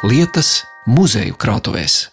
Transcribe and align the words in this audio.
lietas 0.00 0.62
muzeju 0.88 1.34
krātuvēs. 1.36 2.06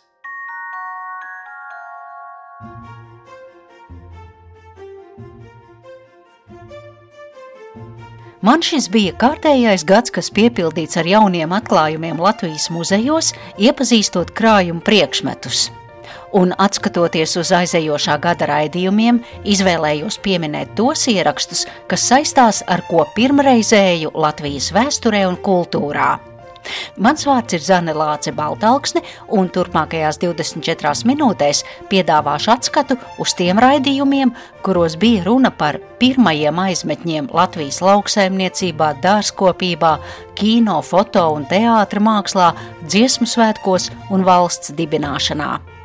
Man 8.44 8.60
šis 8.64 8.90
bija 8.92 9.16
kārtējais 9.16 9.88
gads, 9.88 10.12
kas 10.12 10.28
piepildīts 10.36 11.00
ar 11.00 11.08
jauniem 11.08 11.56
atklājumiem 11.56 12.20
Latvijas 12.20 12.68
muzejos, 12.76 13.32
iepazīstot 13.56 14.36
krājumu 14.36 14.84
priekšmetus. 14.84 15.70
Un, 16.36 16.52
skatoties 16.76 17.40
uz 17.40 17.56
aizejošā 17.56 18.20
gada 18.20 18.52
raidījumiem, 18.52 19.24
izvēlējos 19.48 20.20
pieminēt 20.20 20.76
tos 20.76 21.08
ierakstus, 21.08 21.64
kas 21.88 22.04
saistās 22.12 22.66
ar 22.68 22.84
ko 22.92 23.08
pirmreizēju 23.16 24.12
Latvijas 24.12 24.74
vēsturē 24.76 25.24
un 25.32 25.40
kultūrā. 25.40 26.18
Mans 26.98 27.26
vārds 27.28 27.58
ir 27.58 27.64
Zane 27.64 27.94
Lāce 27.98 28.34
Baltāksne, 28.36 29.04
un 29.34 29.50
turpmākajās 29.54 30.20
24 30.24 31.08
minūtēs 31.10 31.64
piedāvāšu 31.92 32.54
atskatu 32.56 32.98
uz 33.22 33.36
tiem 33.38 33.62
raidījumiem, 33.62 34.34
kuros 34.66 34.98
bija 35.00 35.24
runa 35.28 35.52
par 35.52 35.80
pirmajiem 36.02 36.60
aizmetņiem 36.68 37.32
Latvijas 37.34 37.80
lauksaimniecībā, 37.86 38.94
dārzkopībā, 39.04 39.96
kino, 40.38 40.82
foto 40.82 41.30
un 41.38 41.48
teātra 41.50 42.04
mākslā, 42.04 42.52
dziesmu 42.86 43.30
svētkos 43.30 43.92
un 44.14 44.28
valsts 44.28 44.76
dibināšanā. 44.78 45.77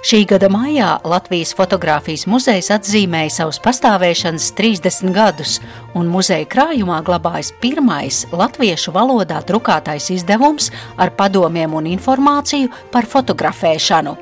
Šī 0.00 0.22
gada 0.24 0.48
maijā 0.48 0.94
Latvijas 1.04 1.50
fotografijas 1.52 2.22
muzejs 2.24 2.70
atzīmēja 2.72 3.34
savus 3.34 3.58
pastāvēšanas 3.60 4.46
30 4.56 5.10
gadus, 5.12 5.58
un 5.92 6.06
muzeja 6.08 6.46
krājumā 6.48 7.02
glabājas 7.04 7.50
pirmais 7.60 8.22
latviešu 8.32 8.94
valodā 8.94 9.42
drukātais 9.44 10.06
izdevums 10.14 10.70
ar 10.96 11.12
padomiem 11.18 11.74
un 11.76 11.90
informāciju 11.90 12.70
par 12.94 13.04
fotografēšanu. 13.12 14.14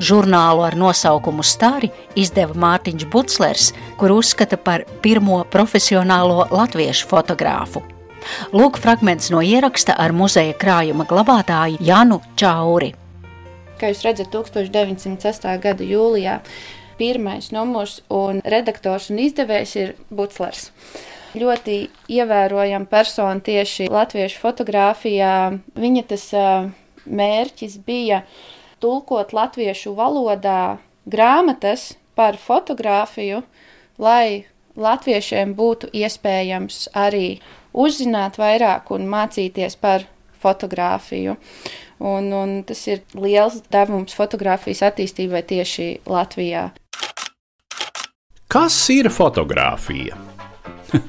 Žurnālu 0.00 0.64
ar 0.64 0.76
nosaukumu 0.80 1.44
Stari 1.44 1.90
izdeva 2.16 2.56
Mārtiņš 2.56 3.04
Buclers, 3.12 3.66
kur 4.00 4.14
uzskata 4.16 4.56
par 4.56 4.86
pirmo 5.04 5.42
profesionālo 5.52 6.46
latviešu 6.48 7.10
fotogrāfu. 7.10 7.84
Lūk, 8.56 8.80
fragments 8.80 9.28
no 9.28 9.44
ieraksta 9.44 9.92
ar 9.92 10.16
muzeja 10.16 10.56
krājuma 10.56 11.04
glabātāju 11.04 11.84
Janu 11.84 12.22
Čauri. 12.40 12.94
Kā 13.78 13.92
jūs 13.92 14.02
redzat, 14.02 14.32
1906. 14.34 15.46
gada 15.62 15.86
jūlijā 15.86 16.40
pirmais 16.98 17.52
numurs 17.54 18.00
un 18.10 18.40
redaktors 18.42 19.06
un 19.12 19.20
izdevējs 19.22 19.74
ir 19.78 19.94
Buclers. 20.10 20.72
Ļoti 21.38 21.76
ievērojama 22.10 22.88
persona 22.90 23.38
tieši 23.44 23.86
latviešu 23.92 24.40
fotografijā. 24.42 25.34
Viņa 25.78 26.04
tas 26.10 26.26
mērķis 27.06 27.78
bija 27.86 28.24
tulkot 28.82 29.34
latviešu 29.36 29.94
valodā 29.94 30.78
grāmatas 31.06 31.92
par 32.18 32.38
fotografiju, 32.40 33.44
lai 34.02 34.48
latviešiem 34.74 35.54
būtu 35.58 35.92
iespējams 35.94 36.88
arī 36.98 37.38
uzzināt 37.74 38.38
vairāk 38.42 38.90
un 38.94 39.06
mācīties 39.10 39.78
par 39.78 40.08
fotografiju. 40.42 41.36
Un, 41.98 42.30
un 42.30 42.60
tas 42.66 42.80
ir 42.86 43.02
liels 43.18 43.58
devums 43.72 44.14
fotografijas 44.14 44.84
attīstībai 44.86 45.42
tieši 45.48 45.88
Latvijā. 46.06 46.68
Kas 48.48 48.76
ir 48.94 49.10
fotografija? 49.12 50.16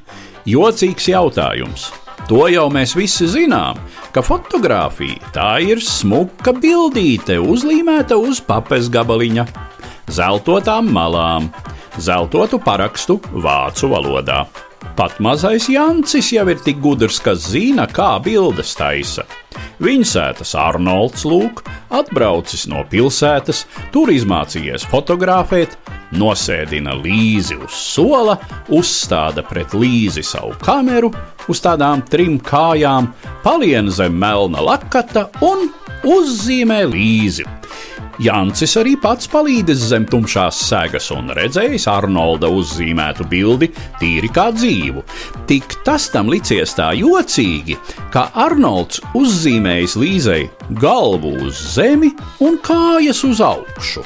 Jocīgs 0.49 1.09
jautājums. 1.11 1.89
To 2.29 2.45
jau 2.51 2.67
mēs 2.73 2.95
visi 2.97 3.25
zinām, 3.29 3.77
ka 4.13 4.21
fotografija 4.25 5.31
tā 5.33 5.51
ir 5.65 5.79
smuka 5.81 6.53
bildīte, 6.53 7.39
uzlīmēta 7.41 8.17
uz 8.19 8.41
papes 8.45 8.89
gabaliņa, 8.93 9.45
zeltotām 10.13 10.91
malām, 10.93 11.47
zeltotu 11.97 12.59
parakstu 12.61 13.17
vācu 13.33 13.89
valodā. 13.93 14.43
Pat 14.99 15.17
mazais 15.23 15.69
Jancis 15.71 16.33
jau 16.35 16.45
ir 16.51 16.59
tik 16.63 16.81
gudrs, 16.83 17.21
ka 17.23 17.33
zina, 17.39 17.87
kā 17.87 18.17
bildes 18.23 18.75
taisa. 18.77 19.25
Viņa 19.79 20.07
sētas 20.09 20.49
Arnolds 20.59 21.23
Lūk, 21.23 21.61
atbraucis 21.95 22.65
no 22.67 22.81
pilsētas, 22.91 23.61
tur 23.93 24.11
izmācījies 24.11 24.83
fotografēt, 24.91 25.77
nosēdina 26.15 26.95
līzi 27.01 27.57
uz 27.59 27.75
sola, 27.75 28.37
uzstāda 28.73 29.43
pret 29.45 29.75
līzi 29.77 30.23
savu 30.25 30.55
kameru 30.63 31.11
uz 31.49 31.61
tādām 31.63 32.03
trim 32.09 32.39
kājām, 32.39 33.11
palien 33.43 33.89
zem 33.93 34.17
melna 34.19 34.63
lakata 34.63 35.29
un 35.45 35.69
uzzīmē 36.07 36.83
līzi. 36.89 37.47
Jancis 38.19 38.73
arī 38.75 38.97
pats 38.99 39.29
palīdzis 39.31 39.85
zem 39.93 40.03
tumšās 40.09 40.57
sēgas 40.67 41.05
un 41.15 41.31
redzējis 41.37 41.85
Arnolda 41.87 42.49
uzzīmētu 42.51 43.23
bildi 43.31 43.69
tīri 44.01 44.27
kā 44.35 44.49
dzīvu. 44.51 45.05
Tik 45.47 45.77
tas 45.87 46.09
tam 46.11 46.27
licies 46.27 46.75
tā 46.75 46.89
jocīgi, 46.99 47.79
ka 48.11 48.27
Arnolds 48.43 48.99
uzzīmējis 49.15 49.95
Līzei 50.03 50.49
galvu 50.83 51.37
uz 51.47 51.63
zemi 51.77 52.11
un 52.43 52.59
kājas 52.59 53.23
uz 53.23 53.39
augšu. 53.39 54.03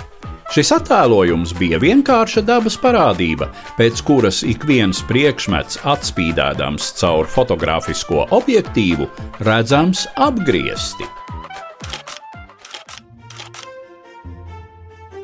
Šis 0.54 0.70
attēlojums 0.76 1.56
bija 1.58 1.80
vienkārša 1.82 2.44
dabas 2.46 2.76
parādība, 2.78 3.48
pēc 3.74 4.04
kuras 4.06 4.44
ik 4.46 4.68
viens 4.70 5.00
priekšmets 5.10 5.80
atspīdēdams 5.96 6.92
caur 7.00 7.26
fotogrāfisko 7.26 8.28
objektīvu 8.38 9.10
redzams 9.50 10.06
apgriezti. 10.30 11.10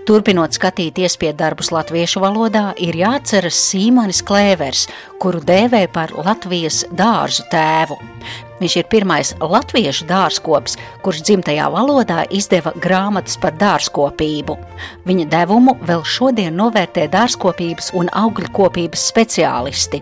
Turpinot 0.10 0.56
skatīt 0.58 0.98
iespiedu 1.04 1.38
darbus 1.38 1.68
latviešu 1.70 2.24
valodā, 2.24 2.72
ir 2.82 2.96
jāatceras 2.98 3.60
Sīmanis 3.68 4.24
Klēvers, 4.26 4.88
kuru 5.22 5.38
dēvē 5.46 5.84
par 5.94 6.16
Latvijas 6.18 6.80
dārzu 6.98 7.46
tēvu. 7.52 8.00
Viņš 8.58 8.80
ir 8.82 8.90
pirmais 8.90 9.36
latviešu 9.38 10.10
dārzkopis, 10.10 10.80
kurš 11.06 11.22
dzimtajā 11.30 11.70
valodā 11.78 12.26
izdeva 12.34 12.74
grāmatas 12.82 13.38
par 13.38 13.54
dārzkopību. 13.62 14.58
Viņa 15.06 15.30
devumu 15.30 15.78
vēl 15.86 16.02
šodien 16.02 16.58
novērtē 16.58 17.06
dārzkopības 17.14 17.94
un 17.94 18.10
augļkopības 18.10 19.10
speciālisti. 19.14 20.02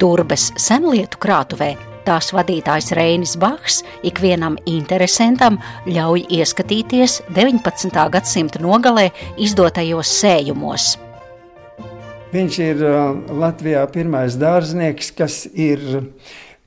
Durbes 0.00 0.54
senlietu 0.56 1.20
krātuvē 1.20 1.74
Tās 2.04 2.34
vadītājs 2.36 2.92
Reinis 2.98 3.32
Bachs 3.40 3.78
ikvienam 4.04 4.58
interesantam 4.68 5.56
ļauj 5.88 6.26
ieskatīties 6.36 7.22
19. 7.32 7.96
gadsimta 8.12 8.60
nogalē 8.60 9.06
izdotajos 9.40 10.10
sējumos. 10.20 10.90
Viņš 12.34 12.58
ir 12.60 12.82
uh, 12.84 13.14
Latvijā 13.40 13.86
pirmais 13.94 14.36
dārznieks, 14.36 15.14
kas 15.16 15.44
ir 15.48 15.80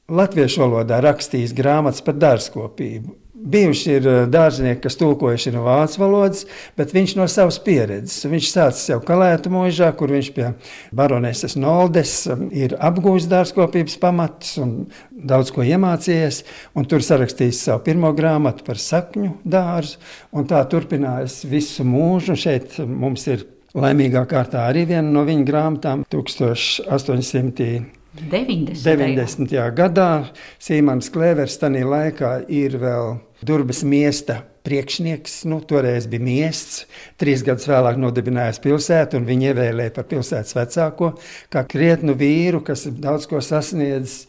latviešu 0.07 0.63
valodā 0.63 1.03
rakstījis 1.03 1.53
grāmatas 1.53 2.01
par 2.01 2.17
dārzkopību. 2.17 3.13
Bijuši 3.37 3.91
ir 3.99 4.07
eh, 4.09 4.19
dārznieki, 4.33 4.81
kas 4.87 4.97
tulkojuši 4.97 5.51
no 5.53 5.61
vācu 5.67 6.01
valodas, 6.01 6.45
bet 6.77 6.93
viņš 6.95 7.13
no 7.19 7.27
savas 7.29 7.59
pieredzes. 7.61 8.25
Viņš 8.25 8.47
sācis 8.49 8.89
jau 8.89 8.97
Kalētu 9.05 9.51
mūžā, 9.53 9.91
kur 9.97 10.09
viņš 10.15 10.29
pie 10.33 10.47
baroneses 10.95 11.53
Noldes 11.59 12.13
um, 12.33 12.47
ir 12.49 12.73
apgūlis 12.81 13.27
dārzkopības 13.29 13.99
pamatus 14.01 14.55
un 14.63 14.71
daudz 15.11 15.53
ko 15.53 15.65
iemācījies. 15.67 16.41
Tur 16.87 17.05
sarakstījis 17.05 17.61
savu 17.67 17.83
pirmo 17.85 18.09
grāmatu 18.17 18.65
par 18.65 18.81
sakņu 18.81 19.35
dārzu, 19.45 20.01
un 20.33 20.49
tā 20.49 20.63
turpinājās 20.71 21.43
visu 21.51 21.85
mūžu. 21.85 22.37
Šeit 22.39 22.79
mums 22.81 23.27
ir 23.29 23.45
laimīgā 23.77 24.25
kārtā 24.29 24.65
arī 24.71 24.87
viena 24.89 25.11
no 25.11 25.27
viņa 25.27 25.45
grāmatām, 25.45 26.07
1800. 26.09 27.69
90. 28.17 28.81
90. 28.81 29.55
gadā 29.77 30.09
Sīmans 30.57 31.11
Klevers 31.13 31.59
tajā 31.61 31.85
laikā 31.85 32.31
ir 32.49 32.79
vēl 32.81 33.19
Durbas 33.45 33.83
miesta 33.85 34.41
priekšnieks, 34.67 35.43
nu, 35.47 35.59
toreiz 35.63 36.07
bija 36.09 36.23
miests, 36.25 36.85
trīs 37.21 37.43
gadus 37.45 37.69
vēlāk 37.69 37.99
nodibinājās 38.01 38.59
pilsētu, 38.63 39.19
un 39.19 39.27
viņi 39.29 39.51
ievēlēja 39.51 39.93
par 39.95 40.07
pilsētas 40.09 40.57
vecāko, 40.57 41.13
kā 41.53 41.63
krietnu 41.69 42.17
vīru, 42.17 42.63
kas 42.65 42.87
daudz 42.91 43.29
ko 43.29 43.41
sasniedzis. 43.43 44.25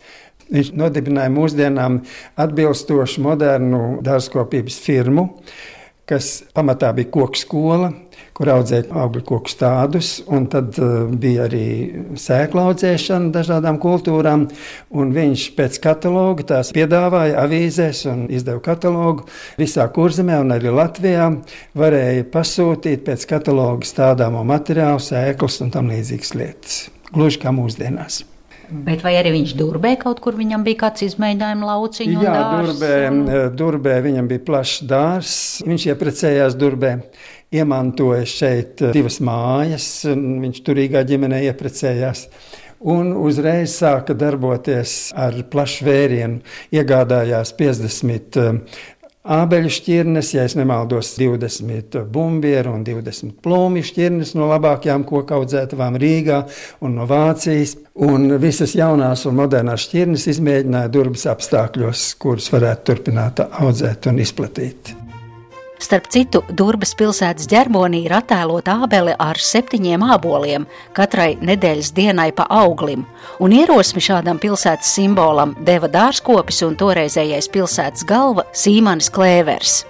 Viņš 0.48 0.70
nodibināja 0.80 1.28
mūsdienām 1.28 1.98
atbilstošu 2.40 3.20
modernu 3.24 3.98
dārzkopības 4.04 4.78
firmu, 4.80 5.26
kas 6.08 6.28
pamatā 6.56 6.90
bija 6.96 7.10
koku 7.12 7.38
skola, 7.38 7.90
kur 8.36 8.50
audzēja 8.52 8.86
augļu 9.02 9.24
koku 9.26 9.50
stādus, 9.52 10.10
un 10.30 10.46
tad 10.50 10.78
uh, 10.80 11.08
bija 11.10 11.48
arī 11.48 11.64
sēkla 12.18 12.68
audzēšana 12.70 13.32
dažādām 13.34 13.80
kultūrām. 13.82 14.46
Viņš 14.94 15.48
pēc 15.58 15.80
kataloga 15.84 16.46
tās 16.54 16.72
piedāvāja 16.76 17.42
avīzēs 17.42 18.04
un 18.12 18.24
izdeva 18.32 18.62
katalogu 18.70 19.26
visā 19.58 19.88
kurzemē 19.92 20.40
un 20.44 20.54
arī 20.56 20.72
Latvijā. 20.74 21.28
Varēja 21.78 22.30
pasūtīt 22.32 23.04
pēc 23.08 23.28
kataloga 23.34 23.88
stādāmo 23.88 24.46
materiālu, 24.48 25.02
sēklas 25.02 25.62
un 25.64 25.74
tam 25.74 25.92
līdzīgas 25.92 26.34
lietas. 26.38 26.82
Gluži 27.12 27.42
kā 27.42 27.54
mūsdienās. 27.54 28.22
Bet 28.68 29.00
vai 29.04 29.14
arī 29.16 29.32
viņš 29.32 29.54
durbē 29.56 29.94
kaut 30.00 30.20
kur 30.24 30.36
viņam 30.36 30.64
bija 30.66 30.82
kāds 30.84 31.06
izmēģinājuma 31.06 31.70
lauciņš? 31.70 32.20
Jā, 32.20 32.36
durbē, 32.52 32.92
durbē 33.56 33.96
viņam 34.04 34.28
bija 34.28 34.44
plašs 34.44 34.82
dārzs. 34.90 35.40
Viņš 35.64 35.88
ieprecējās 35.94 36.56
durbē, 36.60 36.92
iemantoja 37.54 38.28
šeit 38.28 38.84
divas 38.92 39.20
mājas. 39.24 39.88
Viņš 40.08 40.62
turīgā 40.68 41.04
ģimenē 41.08 41.40
ieprecējās 41.48 42.26
un 42.78 43.10
uzreiz 43.16 43.72
sāka 43.80 44.14
darboties 44.14 45.14
ar 45.18 45.40
plašu 45.50 45.86
vērienu. 45.88 46.42
Iegādājās 46.74 47.54
50 47.58 48.38
ābeļu 49.28 49.72
šķirnes, 49.72 50.32
ja 50.34 50.46
nemaldos, 50.58 51.12
20 51.20 51.98
bumbieru 52.12 52.72
un 52.76 52.84
20 52.86 53.36
plūmju 53.44 53.88
šķirnes 53.90 54.34
no 54.38 54.48
labākajām 54.52 55.04
koku 55.08 55.38
audzētavām 55.38 55.98
Rīgā 56.00 56.42
un 56.84 56.96
no 56.98 57.08
Vācijas. 57.08 57.76
Un 58.08 58.30
visas 58.38 58.76
jaunās 58.78 59.24
un 59.26 59.34
modernās 59.40 59.88
šķirnes 59.88 60.28
izmēģināja 60.34 60.92
durvis 60.94 61.26
apstākļos, 61.30 62.12
kurus 62.22 62.46
varētu 62.54 62.88
turpināt 62.92 63.42
audzēt 63.48 64.06
un 64.12 64.22
izplatīt. 64.22 64.94
Starp 65.78 66.08
citu, 66.10 66.40
Durbas 66.50 66.90
pilsētas 66.98 67.46
ģerbonī 67.50 68.00
ir 68.08 68.14
attēlota 68.18 68.74
ābele 68.82 69.12
ar 69.22 69.38
septiņiem 69.38 70.02
āboliem, 70.10 70.64
katrai 70.96 71.36
nedēļas 71.38 71.92
dienai 71.94 72.32
pa 72.34 72.48
auglim, 72.50 73.04
un 73.38 73.54
ierosmi 73.54 74.02
šādam 74.02 74.40
pilsētas 74.42 74.90
simbolam 74.98 75.54
deva 75.62 75.86
dārzkopis 75.86 76.64
un 76.66 76.74
toreizējais 76.80 77.50
pilsētas 77.54 78.08
galva 78.10 78.48
Sīmanis 78.50 79.12
Klēvers. 79.14 79.84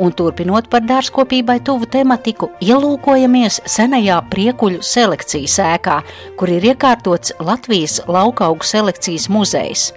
Un 0.00 0.14
turpinot 0.16 0.70
par 0.72 0.86
dārzkopībai 0.88 1.58
tuvu 1.60 1.84
tematiku, 1.92 2.48
ielūkojamies 2.64 3.60
senajā 3.68 4.22
priekuļu 4.32 4.80
selekcijas 4.80 5.58
ēkā, 5.66 6.00
kur 6.40 6.56
ir 6.56 6.72
iekārtots 6.72 7.36
Latvijas 7.44 8.00
laukaugu 8.08 8.64
selekcijas 8.64 9.28
muzejs. 9.28 9.90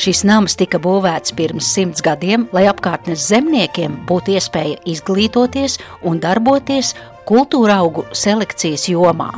Šis 0.00 0.22
nams 0.28 0.56
tika 0.58 0.80
būvēts 0.82 1.34
pirms 1.36 1.68
simts 1.74 2.04
gadiem, 2.04 2.46
lai 2.56 2.66
apkārtnes 2.70 3.28
zemniekiem 3.30 4.02
būtu 4.08 4.36
iespēja 4.36 4.80
izglītoties 4.88 5.78
un 6.06 6.20
darboties 6.22 6.94
kultūra 7.28 7.80
augu 7.82 8.06
selekcijas 8.14 8.88
jomā. 8.92 9.30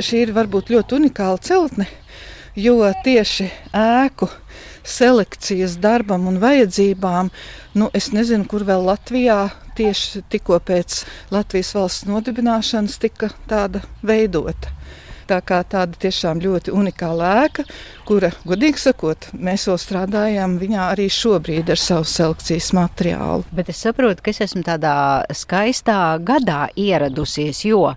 Šī 0.00 0.22
ir 0.26 0.32
varbūt 0.36 0.70
ļoti 0.72 0.96
unikāla 0.96 1.40
celtne, 1.44 1.86
jo 2.56 2.78
tieši 3.04 3.50
ēku 3.76 4.28
selekcijas 4.84 5.76
darbam 5.82 6.26
un 6.30 6.38
vajadzībām, 6.42 7.30
nu, 7.78 7.90
es 7.94 8.10
nezinu, 8.14 8.46
kur 8.48 8.64
vēl 8.66 8.86
Latvijā 8.88 9.38
tieši 9.76 10.24
tikko 10.32 10.58
pēc 10.64 11.02
Latvijas 11.32 11.74
valsts 11.76 12.08
nodibināšanas 12.08 12.98
tika 13.02 13.30
tāda 13.48 13.82
veidota. 14.02 14.72
Tā 15.32 15.38
kā 15.48 15.62
tāda 15.64 15.96
tiešām 15.96 16.42
ļoti 16.44 16.74
unikāla 16.76 17.28
ēka, 17.46 17.62
kura, 18.04 18.28
godīgi 18.44 18.82
sakot, 18.82 19.30
mēs 19.32 19.62
vēl 19.70 19.78
strādājam 19.80 20.58
viņā 20.60 20.90
arī 20.92 21.06
šobrīd 21.08 21.72
ar 21.72 21.80
savu 21.80 22.04
selekcijas 22.04 22.68
materiālu. 22.76 23.46
Bet 23.56 23.70
es 23.72 23.80
saprotu, 23.80 24.20
ka 24.20 24.28
es 24.34 24.42
esmu 24.44 24.60
tādā 24.66 24.92
skaistā 25.32 26.18
gadā 26.20 26.66
ieradusies, 26.76 27.62
jo 27.64 27.94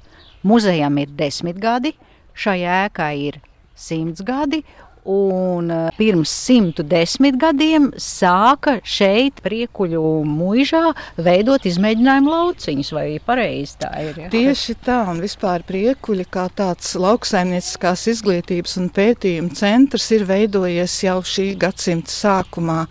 muzejam 0.48 0.96
ir 1.04 1.12
desmit 1.20 1.60
gadi, 1.60 1.92
šai 2.40 2.62
ēkai 2.86 3.12
ir 3.26 3.42
simts 3.76 4.24
gadi, 4.24 4.62
Un 5.06 5.70
eh, 5.70 5.90
pirms 6.00 6.32
110 6.48 7.38
gadiem 7.38 7.92
sāka 8.02 8.80
šeit, 8.82 9.38
priekuļu 9.46 10.02
mūžā, 10.26 10.82
veidot 11.22 11.68
izmēģinājumu 11.70 12.34
lauciņus. 12.34 12.90
Vai 12.96 13.06
pareizi 13.22 13.78
tā 13.84 13.92
ir? 14.02 14.18
Ja? 14.24 14.32
Tieši 14.34 14.78
tā, 14.86 15.04
un 15.12 15.22
vispār 15.22 15.66
priekuļi 15.68 16.26
kā 16.34 16.48
tāds 16.58 16.96
lauksaimnieciskās 16.98 18.08
izglītības 18.16 18.80
un 18.82 18.90
pētījuma 18.96 19.54
centrs 19.58 20.10
ir 20.18 20.26
veidojies 20.30 20.98
jau 21.06 21.20
šī 21.22 21.52
gadsimta 21.62 22.10
sākumā. 22.10 22.82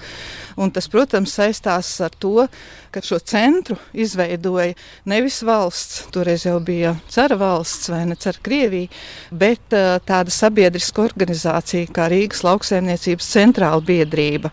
Un 0.61 0.71
tas, 0.75 0.87
protams, 0.91 1.35
saistās 1.35 1.89
ar 2.05 2.15
to, 2.23 2.47
ka 2.95 3.03
šo 3.03 3.19
centru 3.19 3.77
izveidoja 3.91 4.77
nevis 5.11 5.41
valsts, 5.47 6.05
toreiz 6.15 6.47
jau 6.47 6.61
bija 6.63 6.95
cara 7.11 7.39
valsts 7.41 7.91
vai 7.91 8.05
ne 8.07 8.17
cara 8.21 8.39
Krievija, 8.45 8.91
bet 9.35 9.75
uh, 9.75 9.99
tāda 10.07 10.31
sabiedriska 10.35 11.03
organizācija 11.05 11.91
kā 11.95 12.09
Rīgas 12.13 12.45
lauksaimniecības 12.47 13.31
centrāla 13.35 13.83
biedrība. 13.85 14.53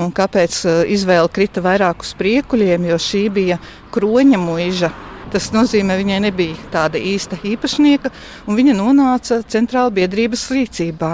Un 0.00 0.12
kāpēc 0.16 0.60
uh, 0.64 0.82
izvēle 0.88 1.28
krita 1.32 1.64
vairāk 1.64 2.06
uz 2.06 2.14
priekuļiem, 2.18 2.88
jo 2.92 3.00
šī 3.00 3.24
bija 3.32 3.60
kroņa 3.92 4.40
muiža. 4.40 4.92
Tas 5.32 5.46
nozīmē, 5.48 5.94
viņai 5.96 6.18
nebija 6.26 6.70
tāda 6.72 7.00
īsta 7.00 7.38
īpašnieka, 7.48 8.10
un 8.44 8.58
viņa 8.58 8.74
nonāca 8.76 9.38
centrāla 9.48 9.92
biedrības 9.96 10.44
rīcībā. 10.52 11.12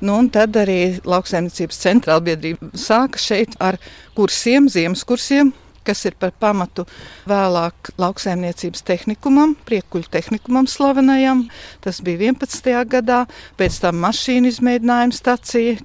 Nu, 0.00 0.16
tad 0.32 0.56
arī 0.56 1.00
lauksaimniecības 1.04 1.80
centrāla 1.82 2.24
biedrība 2.24 2.70
sāka 2.78 3.20
šeit 3.20 3.56
ar 3.60 3.76
kursiem, 4.16 4.68
ziemas 4.72 5.02
kursiem, 5.04 5.52
kas 5.84 6.04
ir 6.08 6.16
par 6.20 6.32
pamatu 6.40 6.86
vēlāk 7.28 7.92
lauksaimniecības 8.00 8.84
tehnikumam, 8.86 9.52
priekuļu 9.68 10.08
tehnikumam 10.12 10.68
slavenajam. 10.70 11.46
Tas 11.84 12.00
bija 12.04 12.30
11. 12.30 12.72
gadā, 12.88 13.24
pēc 13.60 13.80
tam 13.84 14.00
mašīnu 14.04 14.48
izmēģinājuma 14.54 15.16
stacija, 15.16 15.76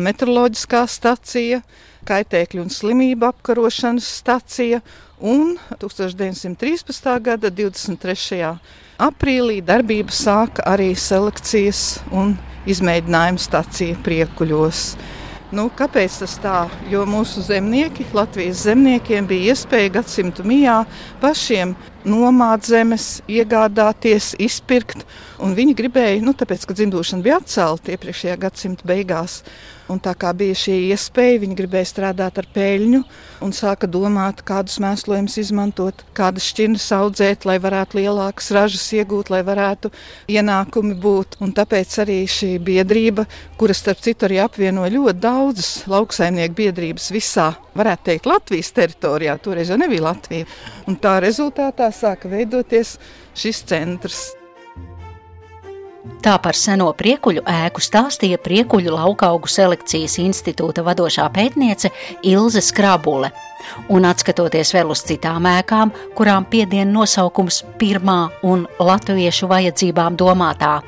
meteoroloģiskā 0.00 0.84
stacija, 0.88 1.62
kaitēkļu 2.08 2.64
un 2.64 2.72
slimību 2.72 3.28
apkarošanas 3.28 4.08
stacija 4.22 4.80
un 5.20 5.56
1913. 5.76 7.14
gada 7.20 7.50
23. 7.52 8.52
aprīlī 8.98 9.60
darbību 9.60 10.14
sāka 10.14 10.64
arī 10.72 10.94
selekcijas 10.96 11.98
un 12.14 12.36
izmēģinājuma 12.66 13.42
stacija 13.42 13.98
priekuļos. 14.06 14.82
Nu, 15.54 15.70
kāpēc 15.72 16.18
tas 16.20 16.34
tā? 16.42 16.56
Jo 16.92 17.06
mūsu 17.08 17.40
zemnieki, 17.46 18.04
Latvijas 18.16 18.66
zemniekiem, 18.66 19.28
bija 19.30 19.54
iespēja 19.54 19.94
gadsimtu 19.94 20.44
mijā 20.44 20.82
pašiem 21.22 21.72
nomāt 22.08 22.66
zemes, 22.68 23.08
iegādāties, 23.30 24.34
izpirkt. 24.42 25.04
Viņi 25.38 25.76
gribēja, 25.78 26.22
nu, 26.24 26.34
tāpēc, 26.36 26.66
ka 26.66 26.76
dzimšana 26.78 27.24
bija 27.24 27.40
atcelta 27.42 27.94
iepriekšējā 27.94 28.38
gadsimta 28.42 28.88
beigās, 28.88 29.42
Un 29.88 29.96
tā 30.04 30.12
kā 30.20 30.34
bija 30.36 30.52
šī 30.56 30.74
iespēja, 30.92 31.40
viņi 31.40 31.54
gribēja 31.56 31.88
strādāt 31.88 32.38
ar 32.40 32.46
peļņu 32.52 33.00
un 33.44 33.54
sāka 33.56 33.88
domāt, 33.88 34.42
kādus 34.44 34.76
mēslojumus 34.84 35.38
izmantot, 35.40 36.02
kādas 36.16 36.44
šķirnes 36.50 36.84
audzēt, 36.92 37.46
lai 37.48 37.56
varētu 37.62 37.96
lielākas 38.02 38.50
ražas 38.52 38.84
iegūt, 38.98 39.30
lai 39.32 39.40
varētu 39.46 39.88
ienākumi 40.28 40.92
būt. 41.00 41.38
Un 41.40 41.54
tāpēc 41.56 41.96
arī 42.04 42.18
šī 42.28 42.50
biedrība, 42.68 43.24
kuras 43.56 43.80
starp 43.80 44.04
citu 44.04 44.28
arī 44.28 44.42
apvienoja 44.44 44.92
ļoti 44.92 45.22
daudzas 45.24 45.70
lauksaimnieku 45.88 46.58
biedrības 46.60 47.08
visā, 47.14 47.48
varētu 47.78 48.10
teikt, 48.10 48.28
Latvijas 48.28 48.74
teritorijā, 48.76 49.38
toreiz 49.40 49.72
jau 49.72 49.80
nebija 49.80 50.04
Latvija. 50.10 50.50
Un 50.90 51.00
tā 51.00 51.16
rezultātā 51.24 51.88
sāka 51.98 52.30
veidoties 52.30 52.96
šis 53.38 53.64
centrs. 53.68 54.28
Tā 56.24 56.34
par 56.42 56.56
seno 56.58 56.88
priekuļu 56.98 57.44
ēku 57.46 57.82
stāstīja 57.84 58.40
Priekuļu 58.42 58.90
laukaugu 58.94 59.50
selekcijas 59.50 60.16
institūta 60.22 60.82
vadošā 60.86 61.28
pētniece 61.34 61.92
Ilze 62.26 62.62
Skrabule. 62.64 63.30
Un 63.92 64.06
atskatoties 64.08 64.72
vēl 64.74 64.90
uz 64.94 65.02
citām 65.06 65.46
ēkām, 65.50 65.92
kurām 66.18 66.46
piedien 66.50 66.90
nosaukums 66.94 67.60
pirmā 67.78 68.30
un 68.46 68.64
latviešu 68.80 69.50
vajadzībām 69.50 70.16
domātā, 70.18 70.78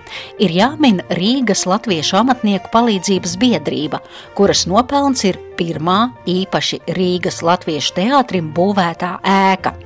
ir 0.43 0.55
jāmin 0.57 1.03
Rīgas 1.19 1.67
latviešu 1.69 2.19
amatnieku 2.23 2.73
palīdzības 2.73 3.37
biedrība, 3.43 4.01
kuras 4.39 4.65
nopelns 4.71 5.27
ir 5.29 5.39
pirmā 5.59 6.01
īpaši 6.31 6.83
Rīgas 6.97 7.45
latviešu 7.47 8.01
teātrim 8.01 8.51
būvētā 8.57 9.19
ēka. 9.37 9.77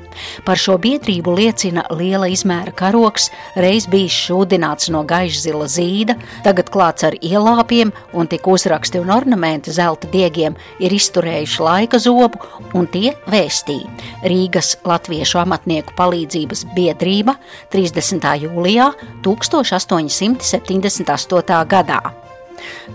Par 0.47 0.57
šo 0.61 0.77
biedrību 0.81 1.35
liecina 1.39 1.83
liela 1.95 2.29
izmēra 2.33 2.73
karoks, 2.77 3.31
reiz 3.57 3.87
bijis 3.91 4.17
šūdināts 4.27 4.91
no 4.95 5.03
gaiša 5.09 5.41
zila 5.47 5.67
zīda, 5.71 6.15
tagad 6.47 6.67
klāts 6.75 7.03
ar 7.07 7.15
ielāpiem 7.21 7.89
un 8.13 8.25
tik 8.31 8.45
uzraksti 8.51 8.99
un 9.03 9.11
ornamenti 9.15 9.71
zelta 9.75 10.07
diegiem 10.13 10.55
ir 10.83 10.91
izturējuši 10.95 11.63
laika 11.65 11.99
zobu 12.03 12.39
un 12.75 12.87
tie 12.91 13.11
vēstīja 13.31 13.89
Rīgas 14.29 14.77
Latviešu 14.87 15.39
amatnieku 15.45 15.93
palīdzības 15.99 16.61
biedrība 16.77 17.33
30. 17.75 18.25
jūlijā 18.47 18.87
1878. 19.25 21.67
gadā. 21.71 22.01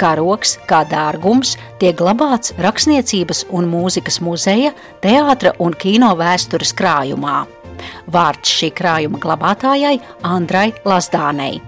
Karoks, 0.01 0.57
kā 0.69 0.83
dārgums, 0.89 1.55
tiek 1.81 1.97
glabāts 1.99 2.53
Rakstniecības 2.59 3.45
un 3.55 3.69
mūzikas 3.71 4.19
muzeja, 4.25 4.73
teātra 5.03 5.55
un 5.59 5.75
kino 5.77 6.13
vēstures 6.19 6.75
krājumā. 6.77 7.41
Vārds 8.11 8.51
šī 8.59 8.71
krājuma 8.75 9.19
glabātājai 9.23 9.97
Andrai 10.27 10.71
Lazdānei. 10.87 11.59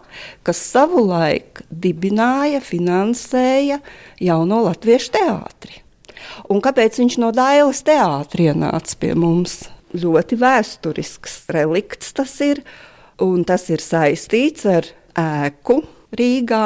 kas 0.47 0.61
savulaik 0.63 1.65
dibināja, 1.67 2.61
finansēja 2.63 3.81
jauno 4.23 4.61
latviešu 4.69 5.11
teātri. 5.17 5.81
Un 6.47 6.63
kāpēc 6.63 7.01
viņš 7.01 7.17
no 7.19 7.33
Dailas 7.35 7.83
teātra 7.87 8.53
ienāca 8.53 8.95
pie 9.01 9.11
mums? 9.19 9.65
Ļoti 9.97 10.39
vēsturisks 10.39 11.41
relikts 11.51 12.15
tas 12.15 12.33
ir, 12.43 12.63
un 13.23 13.43
tas 13.47 13.67
ir 13.71 13.83
saistīts 13.83 14.67
ar 14.67 14.87
ēku 15.17 15.81
Rīgā, 16.15 16.65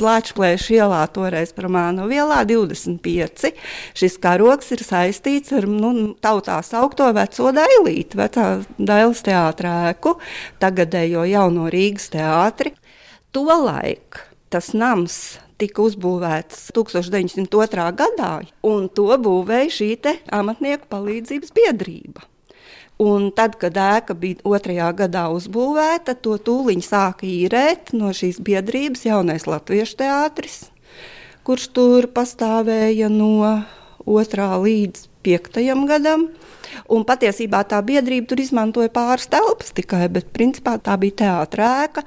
Plāčplēša 0.00 0.72
ielā, 0.78 1.00
toreiz 1.12 1.52
par 1.52 1.68
Mānu 1.72 2.06
vielā 2.08 2.40
25. 2.48 3.50
Šis 3.98 4.16
karoks 4.22 4.72
ir 4.72 4.84
saistīts 4.86 5.52
ar 5.56 5.66
nu, 5.68 6.14
tautā 6.24 6.56
saukto 6.64 7.10
veco 7.16 7.52
dailīti, 7.56 8.16
vecā 8.20 8.46
dailes 8.78 9.20
teātrēku, 9.26 10.16
tagadējo 10.62 11.26
jauno 11.28 11.68
Rīgas 11.72 12.08
teātri. 12.14 12.72
Tolaik 13.36 14.24
tas 14.50 14.72
nams 14.74 15.20
tika 15.60 15.84
uzbūvēts 15.84 16.70
1902. 16.74 17.86
gadā, 18.00 18.32
un 18.66 18.88
to 18.88 19.12
būvēja 19.20 19.76
šī 19.76 19.92
amatnieku 20.40 20.88
palīdzības 20.90 21.52
biedrība. 21.56 22.29
Un 23.00 23.30
tad, 23.32 23.54
kad 23.56 23.78
ēka 23.80 24.12
bija 24.12 24.42
otrajā 24.44 24.90
gadā 24.98 25.24
uzbūvēta, 25.32 26.18
to 26.20 26.36
tūlīt 26.36 26.84
sāka 26.84 27.24
īrēt 27.24 27.94
no 27.96 28.10
šīs 28.12 28.42
biedrības 28.44 29.06
jaunais 29.06 29.46
latviešu 29.48 29.96
teātris, 30.02 30.58
kurš 31.46 31.70
tur 31.72 32.10
pastāvēja 32.12 33.08
no 33.08 33.54
otrā 34.04 34.52
līdz 34.60 35.06
piektajam 35.24 35.86
gadam. 35.88 36.28
Un 36.92 37.06
patiesībā 37.08 37.62
tā 37.72 37.80
biedrība 37.82 38.28
tur 38.30 38.44
izmantoja 38.44 38.92
pāris 38.92 39.26
telpas 39.32 39.72
tikai, 39.74 40.04
bet 40.12 40.28
principā 40.36 40.76
tā 40.78 40.94
bija 41.00 41.18
teātrēka. 41.24 42.04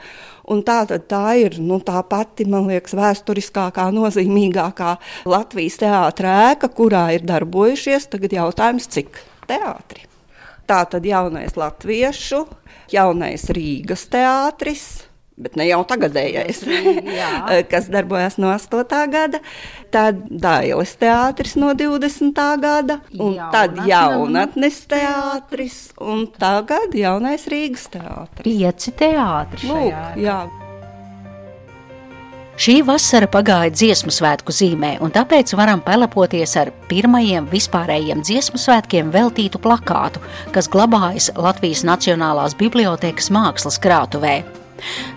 Tā, 0.68 0.78
tā 1.10 1.26
ir 1.42 1.58
nu, 1.64 1.82
tā 1.82 2.06
pati, 2.06 2.46
man 2.46 2.70
liekas, 2.70 2.94
vēsturiskākā, 3.00 3.90
nozīmīgākā 3.98 4.96
Latvijas 5.26 5.82
teātrēka, 5.84 6.70
kurā 6.78 7.10
ir 7.18 7.28
darbojušies 7.28 8.12
tagad 8.14 8.42
jautājums, 8.44 8.92
cik 8.94 9.24
teātri. 9.50 10.13
Tā 10.70 10.84
tad 10.88 11.04
jaunais 11.06 11.58
latviešu, 11.60 12.46
jaunais 12.94 13.50
Rīgas 13.52 14.06
teātris. 14.14 14.86
Bet 15.34 15.56
ne 15.58 15.66
jau 15.66 15.80
tagadējais, 15.90 16.60
kas 17.72 17.88
darbojas 17.90 18.36
no 18.38 18.52
8. 18.54 18.84
gada, 19.10 19.40
tad 19.90 20.20
Dailas 20.30 20.94
teātris 21.02 21.56
no 21.58 21.72
20. 21.74 22.38
gada, 22.62 23.00
un 23.18 23.34
Jaunatne. 23.40 23.50
tad 23.56 23.82
jaunatnes 23.90 24.78
teātris, 24.94 25.80
un 25.98 26.28
tagad 26.38 26.94
jaunais 26.94 27.48
Rīgas 27.50 27.90
teātris. 27.96 28.46
Pieci 28.46 28.94
teātri. 29.02 29.72
Lūk, 29.74 30.22
jā. 30.22 30.38
Šī 32.54 32.84
vasara 32.86 33.26
pagāja 33.34 33.72
dziesmu 33.74 34.12
svētku 34.14 34.54
zīmē, 34.54 35.00
un 35.02 35.10
tāpēc 35.14 35.56
varam 35.58 35.80
pelepoties 35.82 36.52
ar 36.62 36.70
pirmajiem 36.86 37.48
vispārējiem 37.50 38.22
dziesmu 38.22 38.62
svētkiem 38.62 39.10
veltītu 39.14 39.58
plakātu, 39.58 40.22
kas 40.54 40.70
glabājas 40.70 41.32
Latvijas 41.34 41.82
Nacionālās 41.82 42.54
Bibliotēkas 42.60 43.32
mākslas 43.34 43.80
krātuvē. 43.82 44.44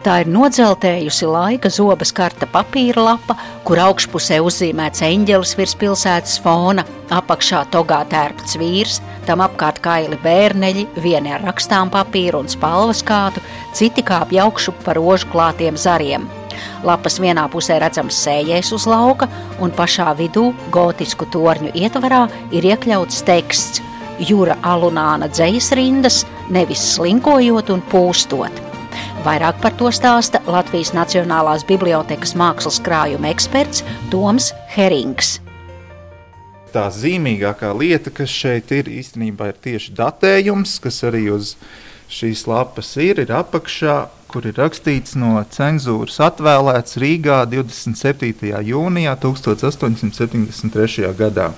Tā 0.00 0.14
ir 0.22 0.30
nodzeltējusi 0.32 1.28
laika 1.28 1.68
zobas 1.68 2.14
karta 2.16 2.48
papīra 2.48 3.04
lapa, 3.04 3.36
kur 3.68 3.82
augšpusē 3.84 4.38
uzzīmēts 4.40 5.04
eņģelis 5.04 5.52
virs 5.58 5.76
pilsētas 5.76 6.38
fona, 6.40 6.86
apakšā 7.12 7.66
togā 7.74 8.00
tērpts 8.08 8.56
vīrs, 8.62 9.02
tam 9.28 9.44
apkārt 9.44 9.82
kaili 9.84 10.16
bērneļi, 10.24 10.88
vieni 11.04 11.36
ar 11.36 11.44
rakstām 11.50 11.92
papīru 11.92 12.46
un 12.46 12.48
spalvas 12.48 13.04
kātu, 13.04 13.44
citi 13.76 14.06
kāpj 14.06 14.40
augšu 14.46 14.76
par 14.86 14.96
rožu 15.02 15.28
klātiem 15.34 15.76
zariem. 15.76 16.30
Lapas 16.86 17.20
vienā 17.22 17.46
pusē 17.52 17.80
redzams 17.82 18.18
sējais 18.26 18.72
uz 18.76 18.86
lauka, 18.90 19.28
un 19.60 19.75
pašā 19.75 20.12
vidū, 20.18 20.50
gotisku 20.75 21.28
torņu 21.32 21.75
ietvarā, 21.75 22.26
ir 22.52 22.70
iekļauts 22.75 23.22
teksts 23.26 23.84
Jūra 24.16 24.56
Alunāna 24.64 25.28
dzejas 25.28 25.75
rindas, 25.76 26.22
nevis 26.48 26.80
slinkojot 26.94 27.68
un 27.75 27.82
pūstot. 27.90 28.62
Vairāk 29.26 29.58
par 29.60 29.75
to 29.76 29.90
stāsta 29.92 30.40
Latvijas 30.46 30.92
Nacionālās 30.96 31.66
Bibliotēkas 31.68 32.36
mākslas 32.38 32.78
krājuma 32.84 33.32
eksperts 33.34 33.82
Toms 34.12 34.52
Herings. 34.72 35.40
Tā 36.72 36.86
zīmīgākā 36.92 37.72
lieta, 37.76 38.12
kas 38.14 38.30
šeit 38.30 38.72
ir, 38.76 38.88
īstenībā 38.92 39.50
ir 39.50 39.58
tieši 39.66 39.94
datējums, 39.98 40.78
kas 40.84 41.02
arī 41.08 41.26
uz 41.34 41.54
šīs 42.12 42.44
lapas 42.46 42.92
ir, 43.02 43.20
ir 43.25 43.32
apakšā 43.34 43.96
kur 44.30 44.47
ir 44.49 44.56
rakstīts 44.59 45.16
no 45.18 45.38
cenzūras 45.52 46.18
atvēlēts 46.26 46.99
Rīgā 47.00 47.45
27. 47.50 48.50
jūnijā 48.66 49.14
1873. 49.23 51.12
gadā. 51.18 51.50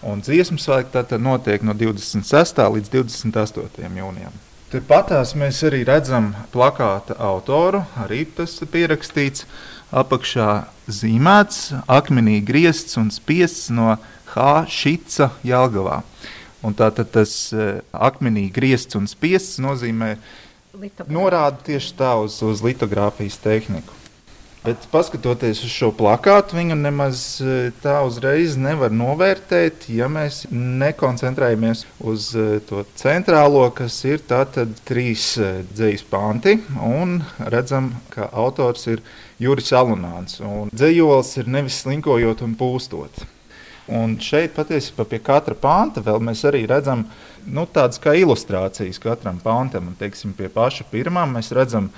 Un 0.00 0.22
dziesmu 0.24 0.56
svētki 0.60 0.94
tātad 0.94 1.20
notiek 1.20 1.60
no 1.66 1.74
26. 1.76 2.62
līdz 2.76 2.88
28. 2.94 3.90
jūnijam. 4.00 4.32
Tepatās 4.70 5.34
mēs 5.34 5.64
arī 5.66 5.82
redzam 5.82 6.30
plakāta 6.52 7.16
autoru, 7.18 7.82
arī 7.98 8.22
tas 8.36 8.54
ir 8.62 8.70
pierakstīts, 8.70 9.44
apakšā 9.90 10.50
zīmēts, 10.86 11.72
akmenī 11.90 12.38
griezts 12.46 12.94
un 13.00 13.10
spiests 13.10 13.72
no 13.74 13.96
H. 14.30 14.64
Šica 14.70 15.32
Jelgavā. 15.42 16.04
Un 16.62 16.76
tātad 16.78 17.10
tas 17.10 17.32
eh, 17.50 17.80
akmenī 17.90 18.46
griezts 18.52 18.94
un 18.94 19.08
spiests 19.10 19.58
nozīmē 19.64 20.14
norāda 21.08 21.58
tieši 21.66 21.96
tā 21.98 22.14
uz, 22.20 22.40
uz 22.46 22.62
litogrāfijas 22.64 23.40
tehniku. 23.42 24.00
Bet, 24.60 24.82
paskatoties 24.92 25.62
uz 25.64 25.72
šo 25.72 25.88
plakātu, 25.96 26.58
viņu 26.58 26.74
nemaz 26.76 27.22
e, 27.40 27.70
tā 27.80 27.94
uzreiz 28.04 28.58
nevar 28.60 28.92
novērtēt, 28.92 29.86
ja 29.88 30.04
mēs 30.12 30.42
nekoncentrējamies 30.52 31.86
uz 32.04 32.26
e, 32.36 32.44
to 32.68 32.82
centrālo, 33.00 33.62
kas 33.72 33.96
ir 34.04 34.20
tātad 34.28 34.74
trīs 34.84 35.30
e, 35.40 35.62
dzīslu 35.72 36.10
panti. 36.12 36.58
Un 36.76 37.22
redzam, 37.40 37.88
ka 38.12 38.28
autors 38.36 38.84
ir 38.92 39.00
Juris 39.40 39.72
Alunāns. 39.72 40.42
Dzējols 40.76 41.32
ir 41.40 41.48
nevis 41.56 41.80
slinkojot 41.80 42.44
un 42.44 42.52
pūstot. 42.60 43.24
Un 43.96 44.18
šeit 44.20 44.52
patiesībā 44.54 45.08
pie 45.08 45.24
katra 45.24 45.56
panta 45.56 46.04
mēs 46.20 46.44
arī 46.44 46.66
redzam 46.68 47.08
nu, 47.46 47.66
tādas 47.70 48.00
kā 48.02 48.14
ilustrācijas 48.18 49.00
katram 49.02 49.40
pantam. 49.42 49.90
Un, 49.90 49.98
teiksim, 49.98 50.34
pie 50.36 50.50
paša 50.52 50.86
pirmā 50.90 51.26
mēs 51.30 51.52
redzam 51.56 51.90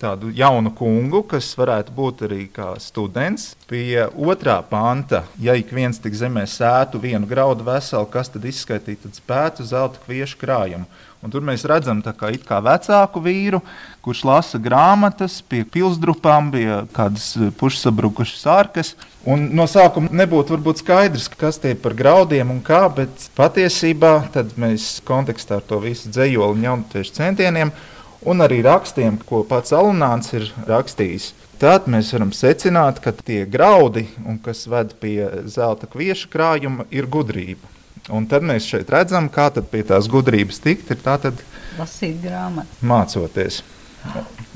tādu 0.00 0.28
jaunu 0.36 0.72
kungu, 0.76 1.22
kas 1.28 1.48
varētu 1.56 1.94
būt 1.96 2.24
arī 2.26 2.40
students. 2.82 3.54
Pie 3.70 4.06
otrā 4.12 4.58
panta, 4.62 5.24
ja 5.40 5.54
ik 5.56 5.72
viens 5.72 5.98
tik 5.98 6.14
zemē 6.14 6.44
sētu 6.46 7.00
vienu 7.00 7.26
graudu 7.26 7.64
veselu, 7.64 8.06
kas 8.10 8.28
tad 8.28 8.44
izskaitītu 8.44 9.12
spētu 9.16 9.64
zelta 9.64 10.02
kviešu 10.04 10.40
krājumu. 10.40 10.88
Un 11.20 11.32
tur 11.32 11.44
mēs 11.44 11.66
redzam 11.68 11.98
kā, 12.00 12.30
kā 12.48 12.58
vecāku 12.64 13.20
vīru, 13.20 13.60
kurš 14.00 14.22
lasa 14.24 14.60
grāmatas, 14.62 15.40
pie 15.44 15.66
pilsdrupām 15.68 16.48
bija 16.54 16.78
kādas 16.96 17.34
pušsabrukušas 17.60 18.46
ārkas. 18.48 18.94
Un 19.28 19.50
no 19.52 19.66
sākuma 19.68 20.08
nebūtu 20.16 20.56
varbūt 20.56 20.80
skaidrs, 20.80 21.28
kas 21.28 21.60
tie 21.60 21.74
par 21.76 21.92
graudiem 21.98 22.54
un 22.54 22.62
kā, 22.64 22.86
bet 22.96 23.28
patiesībā 23.36 24.14
mēs 24.56 25.02
kontekstā 25.04 25.58
ar 25.60 25.66
to 25.68 25.82
visu 25.84 26.08
dzējoli 26.08 26.56
un 26.56 26.68
jaunatiešu 26.70 27.18
centieniem 27.18 27.74
un 28.24 28.44
arī 28.44 28.62
rakstiem, 28.64 29.18
ko 29.28 29.42
pats 29.48 29.76
Alunāns 29.76 30.32
ir 30.36 30.48
rakstījis. 30.68 31.34
Tad 31.60 31.90
mēs 31.92 32.14
varam 32.14 32.32
secināt, 32.32 33.02
ka 33.04 33.12
tie 33.12 33.42
graudi, 33.44 34.06
kas 34.44 34.64
ved 34.72 34.96
pie 35.02 35.28
zelta 35.44 35.84
kviešu 35.84 36.32
krājuma, 36.32 36.88
ir 36.88 37.04
gudrība. 37.12 37.79
Un 38.14 38.26
tad 38.30 38.44
mēs 38.46 38.66
šeit 38.66 38.90
redzam, 38.90 39.28
kā 39.32 39.50
pie 39.60 39.84
tās 39.86 40.08
gudrības 40.10 40.60
tikt. 40.62 40.90
Ir 40.90 41.00
tātad 41.04 41.40
lasīt 41.78 42.18
grāmatu. 42.24 42.80
Mācoties. 42.82 43.62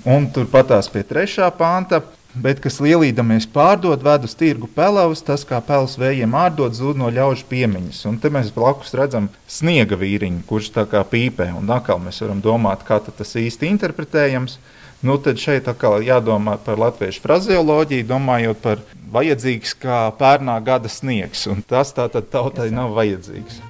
Un 0.04 0.28
turpat 0.32 0.72
tās 0.72 0.90
pie 0.92 1.04
trešā 1.06 1.48
panta. 1.56 2.02
Bet, 2.34 2.58
kas 2.58 2.80
lielīdamies 2.82 3.44
pārdod, 3.54 4.00
ved 4.02 4.24
uz 4.26 4.32
tirgu 4.34 4.66
pelavas, 4.74 5.20
tas 5.22 5.44
kā 5.46 5.60
pels 5.62 5.92
vējiem 6.00 6.32
ārdot, 6.34 6.74
zūd 6.74 6.98
no 6.98 7.06
ļaužu 7.14 7.46
piemiņas. 7.46 8.00
Un 8.10 8.16
te 8.18 8.26
mēs 8.34 8.50
blakus 8.50 8.90
redzam 8.98 9.28
sniega 9.46 9.94
vīriņu, 10.00 10.42
kurš 10.48 10.72
tā 10.74 10.82
kā 10.90 11.04
pīpē. 11.06 11.52
Un 11.54 11.70
atkal 11.70 12.02
mēs 12.02 12.18
varam 12.24 12.40
domāt, 12.42 12.82
kā 12.88 12.98
tas 13.06 13.36
īsti 13.38 13.70
interpretējams. 13.70 14.58
Nu, 15.04 15.18
tad 15.20 15.36
šeit 15.36 15.66
atkal 15.68 16.00
jādomā 16.00 16.54
par 16.64 16.80
latviešu 16.80 17.20
frazeoloģiju, 17.20 18.06
domājot 18.08 18.62
par 18.64 18.80
vajadzīgs 19.12 19.76
kā 19.82 19.98
pērnā 20.16 20.56
gada 20.64 20.88
sniegs, 20.88 21.44
un 21.52 21.60
tas 21.60 21.92
tātad 21.92 22.30
tautai 22.32 22.70
nav 22.72 22.96
vajadzīgs. 22.96 23.60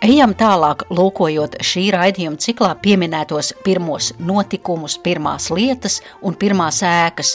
Ejam 0.00 0.30
tālāk, 0.32 0.86
lūkojot 0.96 1.58
šī 1.60 1.82
raidījuma 1.92 2.40
ciklā 2.40 2.70
pieminētos 2.80 3.50
pirmos 3.60 4.06
notikumus, 4.16 4.94
pirmās 4.96 5.50
lietas 5.52 5.98
un 6.24 6.38
pirmās 6.40 6.78
ēkas, 6.88 7.34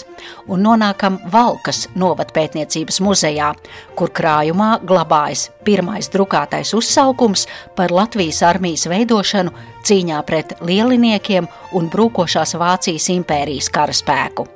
un 0.49 0.63
nonākam 0.65 1.19
Valkas 1.29 1.83
novatpētniecības 1.93 2.97
muzejā, 3.05 3.51
kur 3.93 4.09
krājumā 4.09 4.79
glabājas 4.81 5.51
pirmais 5.67 6.09
drukātais 6.09 6.73
uzsaukums 6.73 7.45
par 7.77 7.93
Latvijas 7.93 8.41
armijas 8.41 8.87
veidošanu 8.89 9.53
cīņā 9.85 10.21
pret 10.25 10.55
lieliniekiem 10.65 11.45
un 11.77 11.89
brūkošās 11.93 12.55
Vācijas 12.57 13.11
impērijas 13.13 13.69
karaspēku. 13.69 14.47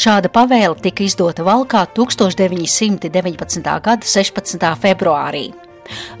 Šāda 0.00 0.32
pavēle 0.32 0.80
tika 0.80 1.04
izdota 1.04 1.44
Valkā 1.44 1.84
1919. 2.00 3.68
gada 3.84 4.08
16. 4.08 4.72
februārī. 4.86 5.50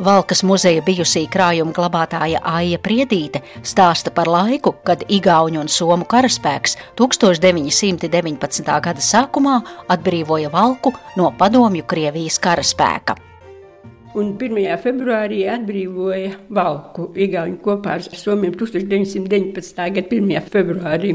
Valkas 0.02 0.42
muzeja 0.46 0.82
bijusī 0.86 1.24
krājuma 1.32 1.74
glabātāja 1.76 2.42
Aija 2.44 2.78
Priedīte 2.82 3.42
stāsta 3.62 4.12
par 4.14 4.30
laiku, 4.30 4.74
kad 4.84 5.04
Igauņu 5.08 5.62
un 5.62 5.72
Somu 5.72 6.06
karaspēks 6.08 6.76
1919. 7.00 8.78
gada 8.86 9.08
sākumā 9.10 9.58
atbrīvoja 9.92 10.52
Valku 10.52 10.94
no 11.16 11.32
padomju 11.38 11.86
Krievijas 11.88 12.40
karaspēka 12.42 13.31
un 14.18 14.32
1. 14.36 14.58
februārī 14.82 15.42
atbrīvoja 15.50 16.34
Valku 16.52 17.08
Igauni 17.18 17.58
kopā 17.64 17.96
ar 17.96 18.04
Somiem 18.04 18.54
1919. 18.58 19.82
gada 19.96 20.18
1. 20.18 20.50
februārī. 20.52 21.14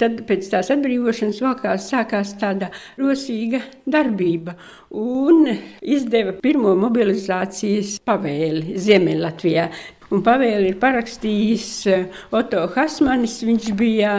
Tad 0.00 0.24
pēc 0.28 0.50
tās 0.52 0.72
atbrīvošanas 0.74 1.40
Valkā 1.44 1.76
sākās 1.82 2.34
tāda 2.40 2.72
rosīga 3.00 3.62
darbība 3.86 4.56
un 4.98 5.46
izdeva 5.82 6.34
pirmo 6.42 6.74
mobilizācijas 6.82 7.98
pavēli 8.06 8.78
Ziemeļlatvijā. 8.82 9.68
Un 10.12 10.20
pavēli 10.20 10.74
ir 10.74 10.78
parakstījis 10.80 11.66
eh, 11.88 12.02
Oto 12.36 12.66
Hasmanis. 12.74 13.38
Viņš 13.48 13.70
bija 13.78 14.10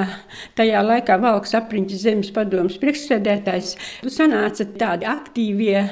tajā 0.57 0.79
laikā 0.81 1.19
Valks 1.21 1.53
apriņķis 1.59 2.05
zemes 2.07 2.31
padomas 2.33 2.79
priekšsēdētājs. 2.81 3.75
Sanāca 4.09 4.65
tādi 4.79 5.05
aktīvie 5.05 5.83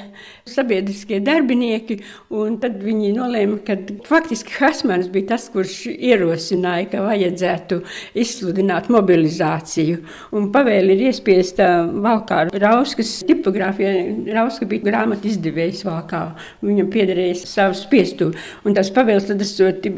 sabiedriskie 0.50 1.20
darbinieki, 1.22 2.00
un 2.34 2.58
tad 2.64 2.80
viņi 2.82 3.12
nolēma, 3.14 3.60
ka 3.68 3.78
faktiski 4.08 4.56
Hasmans 4.58 5.12
bija 5.14 5.36
tas, 5.36 5.46
kurš 5.54 5.84
ierosināja, 5.92 6.90
ka 6.96 7.04
vajadzētu 7.06 7.82
izsludināt 8.18 8.90
mobilizāciju. 8.92 10.02
Un 10.34 10.50
pavēli 10.56 10.98
ir 10.98 11.06
iespiesta 11.12 11.70
Valkā 11.86 12.48
Rauskas 12.56 13.20
tipogrāfija. 13.30 13.94
Rauska 14.34 14.66
bija 14.66 14.88
grāmatu 14.90 15.30
izdevējs 15.30 15.86
Valkā. 15.86 16.24
Viņam 16.66 16.90
piederēja 16.90 17.38
savus 17.46 17.86
spiestu. 17.86 18.32
Un 18.66 18.74
tas 18.78 18.90
pavēles 18.94 19.30
tad 19.30 19.46
esot 19.46 19.91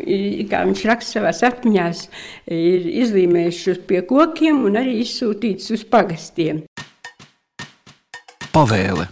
kā 0.49 0.63
viņš 0.67 0.85
raksta 0.89 1.19
savā 1.19 1.33
atmiņās, 1.49 2.05
ir 2.51 2.87
izlīmējuši 3.03 3.79
pie 3.89 4.03
kokiem 4.09 4.63
un 4.67 4.79
arī 4.81 4.99
izsūtīts 5.03 5.73
uz 5.75 5.85
pagastiem. 5.89 6.63
Pavēle 8.53 9.09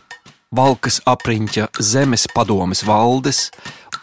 Valkas 0.52 0.98
apriņķa 1.08 1.70
zemes 1.80 2.26
padomes 2.36 2.82
valdes 2.84 3.46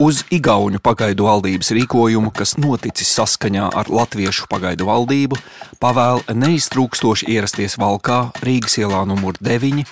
uz 0.00 0.22
Igaunu 0.32 0.78
pagaidu 0.80 1.26
valdības 1.26 1.74
rīkojumu, 1.76 2.30
kas 2.32 2.54
noticis 2.56 3.10
saskaņā 3.18 3.66
ar 3.76 3.90
Latviešu 3.92 4.48
pagaidu 4.48 4.86
valdību, 4.88 5.36
pavēl 5.82 6.22
neiztrūkstoši 6.32 7.28
ierasties 7.34 7.76
Valkā 7.76 8.30
Rīgas 8.40 8.78
ielā 8.80 9.02
numur 9.10 9.36
9 9.44 9.84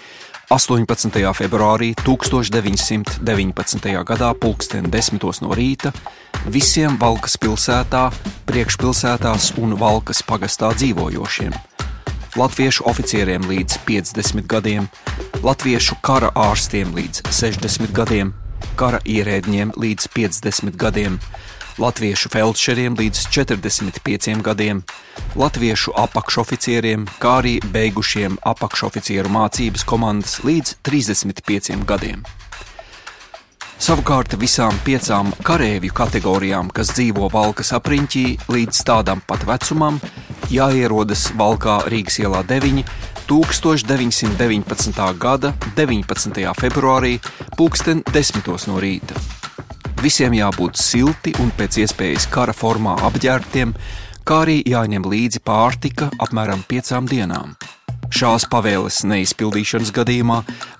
18. 0.46 1.10
februārī 1.34 1.90
1919. 2.06 3.88
gadā 4.06 4.28
pulksten 4.38 4.86
10. 4.86 5.24
no 5.42 5.50
rīta 5.58 5.90
visiem 6.52 6.96
Valkas 7.00 7.36
pilsētā, 7.40 8.10
priekšpilsētās 8.48 9.52
un 9.62 9.74
Valkas 9.80 10.22
pagastā 10.26 10.70
dzīvojošiem. 10.76 11.54
Latviešu 12.36 12.84
oficieriem 12.90 13.46
līdz 13.48 13.78
50 13.88 14.46
gadiem, 14.50 14.88
latviešu 15.42 15.96
kara 16.04 16.30
ārstiem 16.36 16.92
līdz 16.96 17.24
60 17.32 17.92
gadiem, 17.96 18.34
kara 18.76 19.00
ierēdņiem 19.08 19.74
līdz 19.80 20.08
50 20.14 20.76
gadiem, 20.80 21.18
latviešu 21.80 22.32
feldšeriem 22.32 22.96
līdz 23.00 23.26
45 23.32 24.40
gadiem, 24.44 24.82
latviešu 25.36 25.96
apakšoficieriem, 25.96 27.08
kā 27.20 27.38
arī 27.42 27.58
beigušiem 27.72 28.40
apakšoficieru 28.44 29.32
mācības 29.32 29.84
komandas 29.88 30.40
līdz 30.44 30.78
35 30.84 31.84
gadiem. 31.88 32.24
Savukārt 33.76 34.32
visām 34.40 34.72
piecām 34.86 35.28
karavīru 35.44 35.92
kategorijām, 35.94 36.70
kas 36.72 36.94
dzīvo 36.96 37.28
Valkas 37.32 37.74
apriņķī, 37.76 38.24
līdz 38.48 38.80
tādam 38.88 39.20
pat 39.28 39.44
vecumam, 39.44 40.00
jāierodas 40.48 41.28
Valkā 41.36 41.82
Rīgas 41.92 42.16
ielā 42.24 42.40
9. 42.48 42.82
1919. 43.26 45.18
gada 45.20 45.52
19. 45.76 46.42
februārī, 46.56 47.16
pulksten 47.58 48.02
10. 48.14 48.52
no 48.70 48.80
rīta. 48.80 49.18
Visiem 50.00 50.36
jābūt 50.38 50.80
silti 50.80 51.34
un 51.42 51.52
pēc 51.56 51.80
iespējas 51.84 52.28
kara 52.32 52.56
formā 52.56 52.96
apģērbtiem, 53.10 53.74
kā 54.24 54.44
arī 54.46 54.60
jāņem 54.64 55.08
līdzi 55.10 55.42
pārtika 55.44 56.08
apmēram 56.22 56.64
piecām 56.68 57.08
dienām. 57.10 57.56
Šās 58.16 58.46
pavēles 58.48 59.02
neizpildīšanas 59.04 59.90
gadījumā 59.92 60.38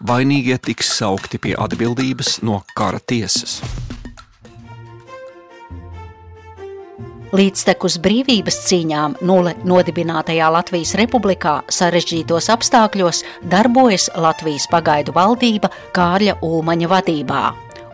vainīgie 0.09 0.55
tiks 0.57 0.89
saukti 0.97 1.37
pie 1.37 1.53
atbildības 1.61 2.39
no 2.47 2.63
kara 2.73 2.97
tiesas. 2.97 3.59
Līdztekus 7.37 7.99
brīvības 8.01 8.57
cīņām 8.71 9.19
nodibinātajā 9.69 10.49
Latvijas 10.55 10.95
republikā 10.97 11.59
sarežģītos 11.69 12.49
apstākļos 12.57 13.21
darbojas 13.53 14.09
Latvijas 14.17 14.65
pagaidu 14.73 15.13
valdība 15.13 15.75
Kārļa 15.93 16.39
Ulmaņa 16.47 16.93
vadībā 16.95 17.45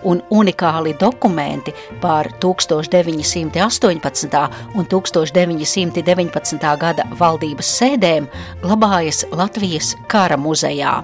un 0.04 0.22
unikāli 0.30 0.96
dokumenti 1.00 1.74
par 2.00 2.28
1918. 2.40 4.50
un 4.74 4.86
1919. 4.86 6.76
gada 6.78 7.04
valdības 7.18 7.78
sēdēm 7.78 8.26
glabājas 8.62 9.26
Latvijas 9.30 9.96
kara 10.08 10.36
muzejā. 10.36 11.02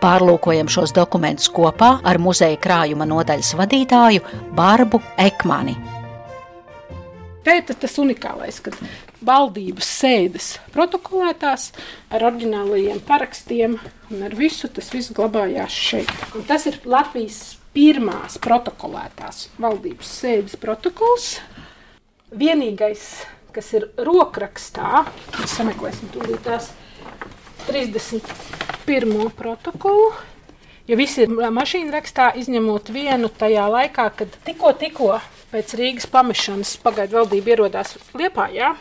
Pārlūkojam 0.00 0.68
šos 0.68 0.92
dokumentus 0.96 1.50
kopā 1.52 1.98
ar 2.04 2.18
muzeja 2.18 2.56
krājuma 2.60 3.06
nodaļas 3.08 3.54
vadītāju 3.58 4.20
Barbu 4.56 5.02
Ekmani. 5.18 5.76
Te 7.40 7.54
ir 7.56 7.64
tas 7.64 7.94
unikālais, 7.98 8.58
kad 8.60 8.74
valdības 9.24 9.88
sēdes 10.00 10.50
protokolētās 10.74 11.70
ar 12.12 12.26
oriģinālajiem 12.28 13.00
parakstiem 13.08 13.78
un 14.10 14.26
ar 14.26 14.36
visu 14.36 14.68
tas 14.68 14.90
viss 14.92 15.12
glabājās 15.16 15.78
šeit. 15.88 16.12
Un 16.36 16.44
tas 16.48 16.66
ir 16.68 16.76
Latvijas 16.84 17.59
pirmās 17.76 18.38
protokolētās 18.42 19.48
valdības 19.60 20.14
sēdes 20.20 20.56
protokols. 20.60 21.36
Vienīgais, 22.30 23.04
kas 23.54 23.72
ir 23.78 23.88
rokrakstā, 23.98 25.04
mēs 25.38 25.56
sameklēsim 25.58 26.10
tūlīt 26.14 26.42
tās 26.46 26.70
31. 27.66 29.30
protokolu. 29.36 30.12
Jo 30.90 30.96
visi 30.98 31.22
ir 31.22 31.30
mašīna 31.30 31.94
rakstā, 31.94 32.30
izņemot 32.40 32.90
vienu 32.90 33.28
tajā 33.30 33.66
laikā, 33.70 34.08
kad 34.18 34.34
tikko, 34.46 34.72
tikko 34.78 35.12
pēc 35.52 35.76
Rīgas 35.78 36.08
pamešanas 36.10 36.76
pagaidu 36.84 37.20
valdība 37.20 37.54
ierodās 37.54 37.96
Liepā. 38.16 38.50
Jā? 38.54 38.74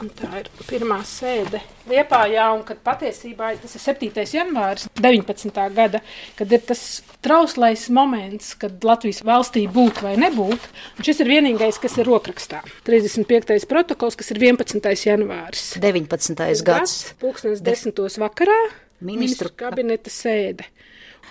Un 0.00 0.08
tā 0.16 0.30
ir 0.40 0.46
pirmā 0.64 1.02
sēde 1.04 1.60
Liepā, 1.90 2.22
jā, 2.32 2.46
un 2.54 2.62
kad 2.64 2.78
patiesībā 2.86 3.50
tas 3.60 3.74
ir 3.76 3.82
7. 3.82 4.22
janvāris 4.32 4.86
19. 4.96 5.64
gada, 5.76 6.00
kad 6.38 6.52
ir 6.56 6.62
tas 6.64 6.82
trauslais 7.20 7.88
moments, 7.92 8.54
kad 8.60 8.84
Latvijas 8.86 9.20
valstī 9.26 9.66
būt 9.68 10.00
vai 10.06 10.14
nebūt. 10.20 10.68
Un 10.96 11.08
šis 11.08 11.20
ir 11.20 11.32
vienīgais, 11.34 11.80
kas 11.82 11.98
ir 12.00 12.08
rokrakstā. 12.08 12.62
35. 12.88 13.66
protokols, 13.68 14.16
kas 14.16 14.32
ir 14.32 14.40
11. 14.40 14.92
janvāris. 15.04 15.66
19. 15.82 16.64
gads. 16.64 16.96
Pūkstens 17.20 17.60
10. 17.66 18.00
vakarā 18.24 18.60
ministru 19.04 19.52
kabineta 19.56 20.12
sēde. 20.12 20.68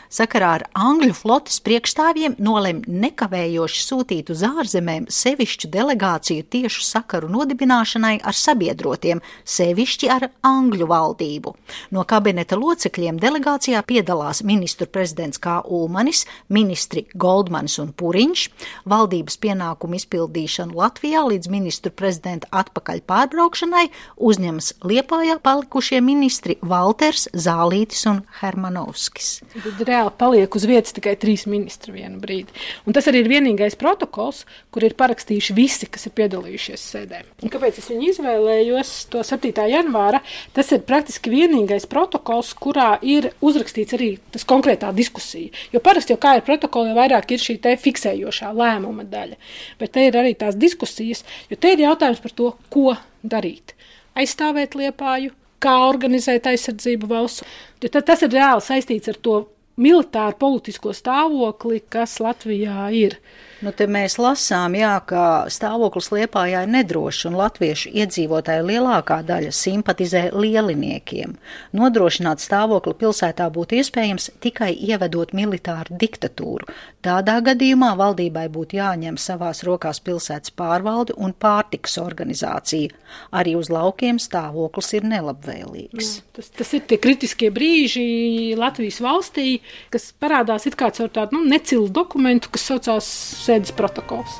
Sakarā 0.09 0.49
ar 0.57 0.65
Angļu 0.77 1.13
flotes 1.17 1.59
priekšstāvjiem 1.65 2.35
nolem 2.41 2.81
nekavējoši 2.87 3.83
sūtīt 3.85 4.31
uz 4.33 4.41
ārzemēm 4.47 5.07
sevišķu 5.13 5.69
delegāciju 5.73 6.45
tiešu 6.49 6.83
sakaru 6.85 7.29
nodibināšanai 7.31 8.19
ar 8.25 8.37
sabiedrotiem, 8.37 9.21
sevišķi 9.45 10.09
ar 10.13 10.27
Angļu 10.45 10.89
valdību. 10.89 11.53
No 11.95 12.05
kabineta 12.09 12.57
locekļiem 12.59 13.19
delegācijā 13.21 13.81
piedalās 13.85 14.41
ministru 14.43 14.89
prezidents 14.89 15.41
K. 15.41 15.59
Ulmanis, 15.65 16.25
ministri 16.49 17.05
Goldmans 17.13 17.77
un 17.81 17.93
Puriņš, 17.93 18.45
valdības 18.89 19.37
pienākumu 19.43 19.99
izpildīšanu 19.99 20.77
Latvijā 20.79 21.23
līdz 21.29 21.51
ministru 21.53 21.93
prezidenta 21.93 22.49
atpakaļ 22.63 23.03
pārbraukšanai 23.09 23.85
uzņemas 24.17 24.73
Liepājā 24.89 25.39
palikušie 25.43 26.01
ministri 26.03 26.57
Valters, 26.65 27.27
Zālītis 27.33 28.05
un 28.09 28.23
Hermanovskis. 28.39 29.39
Tad 29.53 29.88
reāli 29.89 30.13
paliek 30.19 30.55
uz 30.55 30.65
vietas 30.69 30.93
tikai 30.95 31.15
trīs 31.19 31.45
ministri 31.49 31.93
vienu 31.95 32.19
brīdi. 32.21 32.53
Un 32.87 32.95
tas 32.95 33.07
arī 33.09 33.23
ir 33.23 33.31
vienīgais 33.31 33.77
protokols, 33.79 34.43
kur 34.73 34.85
ir 34.85 34.95
parakstījuši 34.99 35.55
visi, 35.57 35.89
kas 35.91 36.07
ir 36.07 36.15
piedalījušies 36.19 36.85
sēdē. 36.93 37.23
Un 37.43 37.53
kāpēc 37.53 37.81
es 37.81 37.89
viņu 37.91 38.11
izvēlējos 38.13 38.93
to 39.13 39.23
7. 39.25 39.65
janvāra? 39.71 40.21
Tas 40.55 40.71
ir 40.75 40.85
praktiski 40.87 41.33
vienīgais 41.33 41.89
protokols, 41.89 42.53
kurā 42.57 42.91
ir 43.01 43.31
uzrakstīts 43.41 43.97
arī 43.97 44.11
tas 44.33 44.47
konkrētā 44.47 44.93
diskusija. 44.95 45.51
Jo 45.73 45.83
parasti 45.83 46.15
jau 46.15 46.21
kā 46.21 46.37
ir 46.37 46.45
protokols, 46.47 46.91
jau 46.91 46.99
vairāk 46.99 47.35
ir 47.35 47.43
šī 47.43 47.57
te 47.63 47.75
fiksējošā 47.79 48.53
lēmuma 48.55 49.07
daļa. 49.09 49.39
Bet 49.81 49.95
te 49.97 50.07
ir 50.07 50.17
arī 50.19 50.35
tās 50.39 50.57
diskusijas, 50.59 51.25
jo 51.49 51.59
te 51.59 51.73
ir 51.75 51.85
jautājums 51.87 52.23
par 52.23 52.35
to, 52.37 52.53
ko 52.73 52.95
darīt. 53.23 53.75
Aizstāvēt 54.19 54.75
liepāju, 54.79 55.33
kā 55.63 55.75
organizēt 55.87 56.47
aizsardzību 56.49 57.09
valsts. 57.09 57.45
Jo 57.83 57.91
tas 57.99 58.23
ir 58.25 58.33
reāli 58.33 58.63
saistīts 58.63 59.11
ar 59.11 59.19
to 59.23 59.39
militāru 59.79 60.37
politisko 60.39 60.93
stāvokli, 60.95 61.81
kas 61.89 62.17
Latvijā 62.23 62.89
ir. 62.95 63.17
Nu, 63.59 63.73
te 63.75 63.89
mēs 63.91 64.15
lasām, 64.15 64.75
jā, 64.79 64.93
ka 65.03 65.21
stāvoklis 65.51 66.13
Liepājā 66.15 66.61
ir 66.63 66.69
nedrošs 66.71 67.25
un 67.27 67.35
latviešu 67.35 67.89
iedzīvotāju 67.91 68.63
lielākā 68.69 69.17
daļa 69.27 69.51
simpatizē 69.51 70.21
lieliniekiem. 70.31 71.33
Nodrošināt 71.75 72.39
stāvokli 72.39 72.95
pilsētā 73.01 73.49
būtu 73.51 73.81
iespējams 73.81 74.29
tikai 74.39 74.71
ievedot 74.71 75.33
militāru 75.35 75.97
diktatūru. 75.99 76.69
Tādā 77.03 77.35
gadījumā 77.43 77.89
valdībai 77.99 78.45
būtu 78.53 78.79
jāņem 78.79 79.19
savās 79.19 79.65
rokās 79.67 79.99
pilsētas 80.07 80.55
pārvalde 80.55 81.17
un 81.19 81.35
pārtikas 81.35 81.97
organizācija. 81.99 82.95
Arī 83.35 83.57
uz 83.59 83.67
laukiem 83.73 84.21
stāvoklis 84.23 84.93
ir 84.95 85.07
nelabvēlīgs. 85.11 86.13
Jā, 86.15 86.25
tas, 86.39 86.49
tas 86.61 86.73
ir 86.79 86.87
tie 86.87 86.99
kritiskie 87.01 87.51
brīži 87.51 88.55
Latvijas 88.59 89.01
valstī, 89.03 89.59
kas 89.91 90.13
parādās 90.15 90.67
it 90.69 90.79
kā 90.79 90.93
caur 90.95 91.11
tādu 91.11 91.35
nu, 91.35 91.43
necilu 91.51 91.91
dokumentu, 91.91 92.51
kas 92.55 92.69
saucās 92.71 93.11
sēdes 93.49 93.75
protokols. 93.75 94.39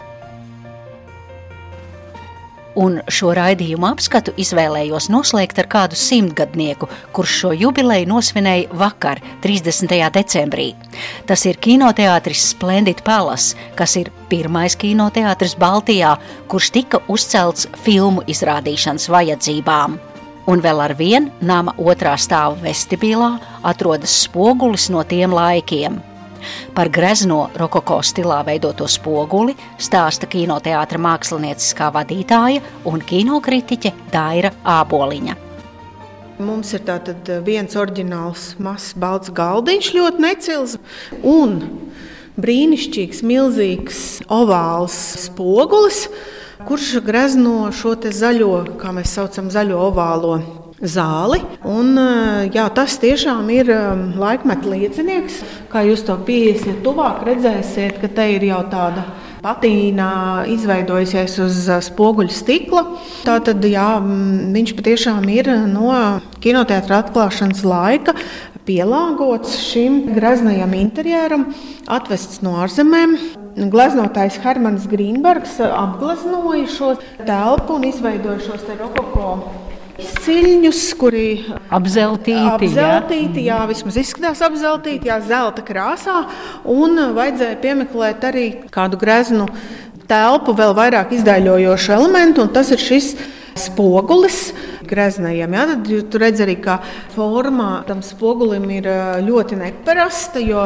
Un 2.80 3.00
šo 3.12 3.34
raidījumu 3.36 3.88
apskatu 3.90 4.32
izvēlējos 4.40 5.10
noslēgt 5.12 5.58
ar 5.60 5.68
kādu 5.68 5.98
simtgadnieku, 6.00 6.88
kurš 7.16 7.34
šo 7.42 7.54
jubileju 7.58 8.08
nosvinēja 8.08 8.70
vakar, 8.78 9.20
30. 9.44 9.96
decembrī. 10.16 10.70
Tas 11.28 11.44
ir 11.50 11.58
kinoteātris 11.60 12.46
Splendid 12.54 13.02
Palace, 13.04 13.58
kas 13.76 13.98
ir 14.00 14.14
pirmais 14.30 14.78
kinoteātris 14.80 15.58
Baltijā, 15.60 16.14
kurš 16.48 16.70
tika 16.78 17.02
uzcelts 17.10 17.68
filmu 17.84 18.24
izrādīšanas 18.30 19.10
vajadzībām. 19.12 19.98
Un 20.50 20.64
vēl 20.64 20.80
ar 20.82 20.96
vienu 20.98 21.34
nama 21.42 21.74
otrā 21.78 22.16
stāva 22.18 22.56
vestibilā 22.64 23.36
atrodas 23.66 24.14
spogulis 24.24 24.88
no 24.94 25.04
tiem 25.04 25.36
laikiem. 25.36 26.00
Par 26.76 26.90
grezno 26.94 27.50
rokoko 27.60 28.00
stilā 28.06 28.40
veidoto 28.48 28.88
spoguli 28.90 29.56
stāsta 29.82 30.30
kinoteātra 30.30 31.02
mākslinieckā 31.02 31.92
vadītāja 31.96 32.64
un 32.90 33.04
kinokritiķe 33.04 33.94
Daira 34.14 34.54
Āboliņa. 34.64 35.38
Mums 36.40 36.72
ir 36.72 36.86
tātad 36.88 37.28
viens 37.44 37.76
oriģināls 37.76 38.54
mazs 38.64 38.94
balts 38.96 39.34
galdiņš, 39.36 39.90
ļoti 39.98 40.24
necils 40.24 40.78
un 41.28 41.58
brīnišķīgs, 42.40 43.20
milzīgs 43.28 44.00
ovāls 44.32 44.96
spogulis, 45.26 46.06
kurš 46.64 47.02
grezno 47.04 47.74
šo 47.76 47.98
zaļo, 48.00 48.54
kā 48.80 48.96
mēs 48.96 49.18
saucam, 49.18 49.52
zaļo 49.52 49.84
ovālo 49.90 50.40
zāli. 50.82 51.42
Un, 51.68 51.98
eh, 51.98 52.50
jā, 52.54 52.68
tas 52.74 52.98
tiešām 53.00 53.50
ir 53.52 53.70
eh, 53.70 53.96
laikmeta 54.20 54.70
liecinieks. 54.70 55.42
Kā 55.72 55.84
jūs 55.86 56.06
to 56.08 56.16
pieiesiet 56.26 56.84
tuvāk, 56.84 57.24
redzēsiet, 57.28 58.00
ka 58.02 58.08
te 58.08 58.28
ir 58.36 58.48
jau 58.50 58.64
tāda 58.72 59.06
patīna 59.44 60.46
izveidojusies 60.52 61.40
uz 61.44 61.68
eh, 61.70 61.82
spoguļa 61.84 62.36
stikla. 62.36 62.86
Tātad 63.28 63.64
jā, 63.68 64.00
viņš 64.56 64.76
patiešām 64.78 65.28
ir 65.34 65.52
no 65.68 65.92
kinoteātra 66.40 67.04
atklāšanas 67.04 67.66
laika 67.68 68.16
pielāgots 68.70 69.56
šim 69.58 70.14
greznajam 70.14 70.76
interjeram, 70.78 71.48
atvests 71.90 72.44
no 72.46 72.60
ārzemēm. 72.62 73.16
Gleznotājs 73.74 74.38
Hermans 74.44 74.86
Grīnbergs 74.88 75.58
apgleznoja 75.66 76.68
šo 76.70 76.92
telpu 77.26 77.80
un 77.80 77.88
izveidoja 77.90 78.40
šos 78.46 78.70
rokoko 78.78 79.34
Ciļņus, 80.00 80.82
kuri 81.00 81.26
apzeltīti, 81.76 82.38
apzeltīti 82.54 83.44
jā. 83.44 83.58
jā, 83.60 83.68
vismaz 83.70 83.98
izskatās 84.00 84.42
apzeltīti, 84.46 85.10
jā, 85.10 85.20
zelta 85.28 85.64
krāsā. 85.66 86.22
Un 86.70 86.96
vajadzēja 87.18 87.60
piemeklēt 87.64 88.24
arī 88.30 88.46
kādu 88.72 89.00
greznu 89.02 89.50
telpu, 90.10 90.56
vēl 90.58 90.74
vairāk 90.78 91.14
izdaļojošu 91.20 91.94
elementu, 91.98 92.46
un 92.46 92.54
tas 92.56 92.72
ir 92.74 92.82
šis 92.82 93.14
spogulis 93.60 94.50
greznajiem. 94.90 95.56
Ja? 95.56 95.66
Tad 95.74 95.90
jūs 95.94 96.18
redzat 96.22 96.46
arī, 96.48 96.56
ka 96.64 96.80
formā 97.16 97.70
tam 97.88 98.02
spogulim 98.06 98.66
ir 98.74 98.90
ļoti 99.26 99.60
neparasta, 99.60 100.42
jo 100.44 100.66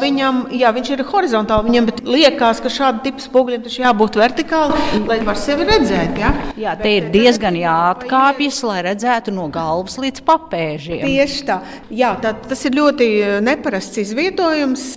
viņam, 0.00 0.46
jā, 0.56 0.72
viņš 0.76 0.92
ir 0.94 1.04
horizontāli, 1.10 1.70
viņam 1.70 1.90
liekas, 2.08 2.62
ka 2.64 2.72
šāda 2.72 3.04
tipa 3.06 3.24
spoguļiem 3.24 3.66
taču 3.66 3.84
jābūt 3.84 4.18
vertikāli, 4.20 5.04
lai 5.08 5.20
var 5.26 5.38
sevi 5.40 5.68
redzēt. 5.68 6.18
Ja? 6.20 6.32
Jā, 6.60 6.76
te 6.80 6.94
ir 6.98 7.10
diezgan 7.12 7.58
jāatkāpjas, 7.58 8.62
lai 8.68 8.80
redzētu 8.90 9.34
no 9.36 9.48
galvas 9.52 9.98
līdz 10.00 10.24
papēžiem. 10.26 11.04
Tieši 11.06 11.46
tā. 11.48 11.60
Jā, 11.92 12.14
tā 12.22 12.34
tas 12.48 12.64
ir 12.68 12.76
ļoti 12.78 13.12
neparasts 13.44 14.00
izvietojums 14.02 14.90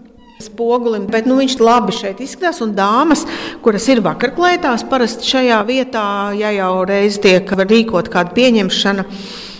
spogulim, 0.43 1.07
bet 1.11 1.29
nu, 1.29 1.37
viņš 1.41 1.57
labi 1.61 1.95
šeit 1.95 2.21
izskatās. 2.23 2.61
Un 2.65 2.75
dāmas, 2.77 3.25
kuras 3.65 3.87
ir 3.91 4.03
vakarklētās, 4.05 4.85
parasti 4.91 5.29
šajā 5.31 5.61
vietā, 5.69 6.05
ja 6.37 6.51
jau 6.55 6.83
reiz 6.89 7.19
tiek 7.23 7.49
rīkot 7.63 8.11
kāda 8.13 8.35
pieņemšana 8.35 9.07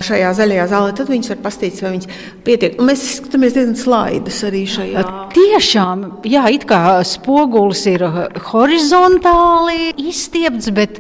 šajā 0.04 0.34
zaļajā 0.36 0.68
zālē, 0.72 0.94
tad 0.98 1.10
viņas 1.12 1.32
var 1.34 1.42
pastīties, 1.46 1.84
vai 1.86 1.94
viņas 1.96 2.22
pietiek. 2.46 2.78
Un 2.82 2.90
mēs 2.90 3.04
skatāmies 3.20 3.56
diezgan 3.56 3.78
slaidus 3.80 4.42
arī 4.48 4.64
šajā. 4.70 5.04
Tiešām, 5.36 6.06
jā, 6.28 6.46
it 6.54 6.68
kā 6.70 6.82
spogulis 7.08 7.86
ir 7.92 8.04
horizontāli 8.52 9.94
izstiepts, 10.04 10.72
bet 10.76 11.00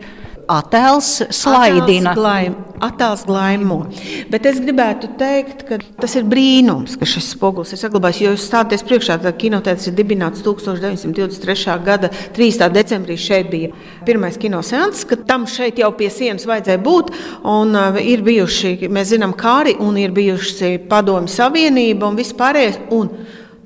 attēls 0.60 1.10
slaidina. 1.34 2.14
Attēls 2.84 3.22
glaimo. 3.24 3.78
Bet 4.32 4.48
es 4.50 4.58
gribētu 4.60 5.14
teikt, 5.20 5.62
ka 5.68 5.78
tas 6.02 6.18
ir 6.20 6.26
brīnums, 6.28 6.98
ka 7.00 7.08
šis 7.08 7.30
spogulis 7.36 7.72
ir 7.72 7.80
saglabājies. 7.80 8.22
Jo 8.26 8.34
jūs 8.34 8.48
stāties 8.50 8.84
priekšā, 8.84 9.20
ka 9.24 9.32
kinotēts 9.40 9.88
ir 9.88 9.96
dibināts 9.96 10.44
1923. 10.44 11.78
gada 11.86 12.10
3. 12.36 12.68
decembrī. 12.76 13.16
Šeit 13.24 13.48
bija 13.54 13.72
pirmais 14.08 14.40
kinoseans, 14.42 15.06
ka 15.08 15.16
tam 15.30 15.48
šeit 15.48 15.80
jau 15.80 15.94
pie 15.96 16.10
sienas 16.12 16.48
vajadzēja 16.50 16.82
būt. 16.84 17.14
Un 17.48 17.72
uh, 17.78 18.02
ir 18.02 18.26
bijuši, 18.26 18.90
mēs 18.92 19.14
zinām, 19.14 19.38
kāri 19.40 19.78
un 19.80 20.02
ir 20.02 20.12
bijuši 20.16 20.76
padomi 20.92 21.32
savienība 21.32 22.10
un 22.10 22.20
vispārējais. 22.20 22.84
Un 22.92 23.14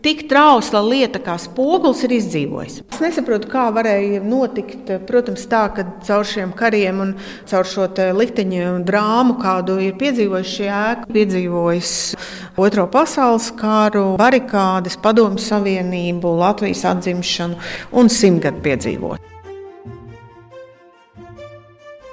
tik 0.08 0.24
trausla 0.32 0.80
lieta 0.86 1.20
kā 1.20 1.36
spogulis 1.42 2.06
ir 2.08 2.14
izdzīvojis. 2.16 2.80
Es 2.96 3.02
nesaprotu, 3.04 3.50
kā 3.52 3.66
varēja 3.76 4.22
notikt. 4.24 4.94
Protams, 5.08 5.44
tā, 5.52 5.66
ka 5.76 5.84
caur 6.08 6.28
šiem 6.28 6.54
kariem 6.56 7.02
un 7.04 7.14
caur 7.50 7.68
šo 7.68 7.90
likteņu 8.16 8.86
drāmu, 8.88 9.36
kādu 9.42 9.80
ir 9.84 9.98
piedzīvojis 10.00 10.54
šī 10.56 10.70
ēka, 10.72 11.12
piedzīvojis 11.12 11.94
Otro 12.58 12.88
pasaules 12.90 13.52
kāru, 13.60 14.16
barikādes, 14.18 14.98
Padomju 15.04 15.44
Savienību, 15.44 16.38
Latvijas 16.40 16.88
atzimšanu 16.90 17.60
un 18.00 18.10
simtgadu 18.10 18.64
piedzīvot. 18.66 19.37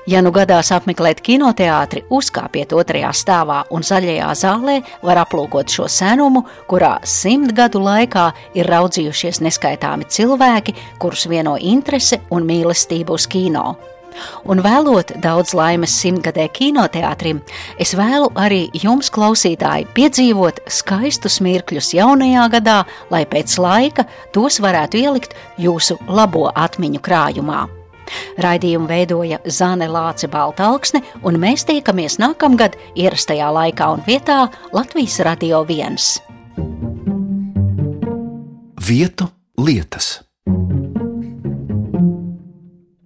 Ja 0.05 0.21
nu 0.21 0.29
gadās 0.37 0.69
apmeklēt 0.75 1.23
kinoteātri, 1.25 2.03
uzkāpiet 2.13 2.75
otrajā 2.77 3.09
stāvā 3.17 3.63
un 3.73 3.81
zaļajā 3.81 4.27
zālē 4.37 4.75
var 5.01 5.23
aplūkot 5.23 5.73
šo 5.73 5.87
senumu, 5.89 6.43
kurā 6.69 6.99
simt 7.09 7.55
gadu 7.57 7.81
laikā 7.81 8.27
ir 8.59 8.69
raudzījušies 8.69 9.41
neskaitāmi 9.47 10.05
cilvēki, 10.13 10.75
kurus 11.01 11.25
vieno 11.31 11.57
interese 11.57 12.21
un 12.29 12.45
mīlestība 12.45 13.17
uz 13.17 13.25
kino. 13.33 13.71
Un 14.45 14.61
vēlot 14.63 15.15
daudz 15.25 15.55
laimes 15.57 15.95
simtgadē 16.03 16.45
kinoteātrim, 16.53 17.41
es 17.81 17.95
vēlu 17.97 18.29
arī 18.39 18.67
jums, 18.77 19.09
klausītāji, 19.15 19.89
piedzīvot 19.97 20.61
skaistus 20.71 21.41
mirkļus 21.45 21.95
jaunajā 21.97 22.45
gadā, 22.59 22.77
lai 23.11 23.25
pēc 23.25 23.57
laika 23.57 24.05
tos 24.37 24.61
varētu 24.61 25.01
ielikt 25.01 25.35
jūsu 25.57 25.97
labo 26.13 26.51
atmiņu 26.53 27.03
krājumā. 27.09 27.65
Raidījumu 28.45 28.89
veidoja 28.91 29.41
Zane 29.49 29.89
Lāce 29.91 30.29
Baltāksne, 30.31 31.03
un 31.23 31.39
mēs 31.41 31.67
tiekamies 31.69 32.19
nākamgad 32.23 32.79
ierastajā 32.95 33.51
laikā 33.55 33.91
un 33.97 34.05
vietā 34.07 34.45
Latvijas 34.73 35.21
Radio 35.27 35.65
1. 35.69 35.99
Vietu 38.85 39.31
lietas. 39.59 40.19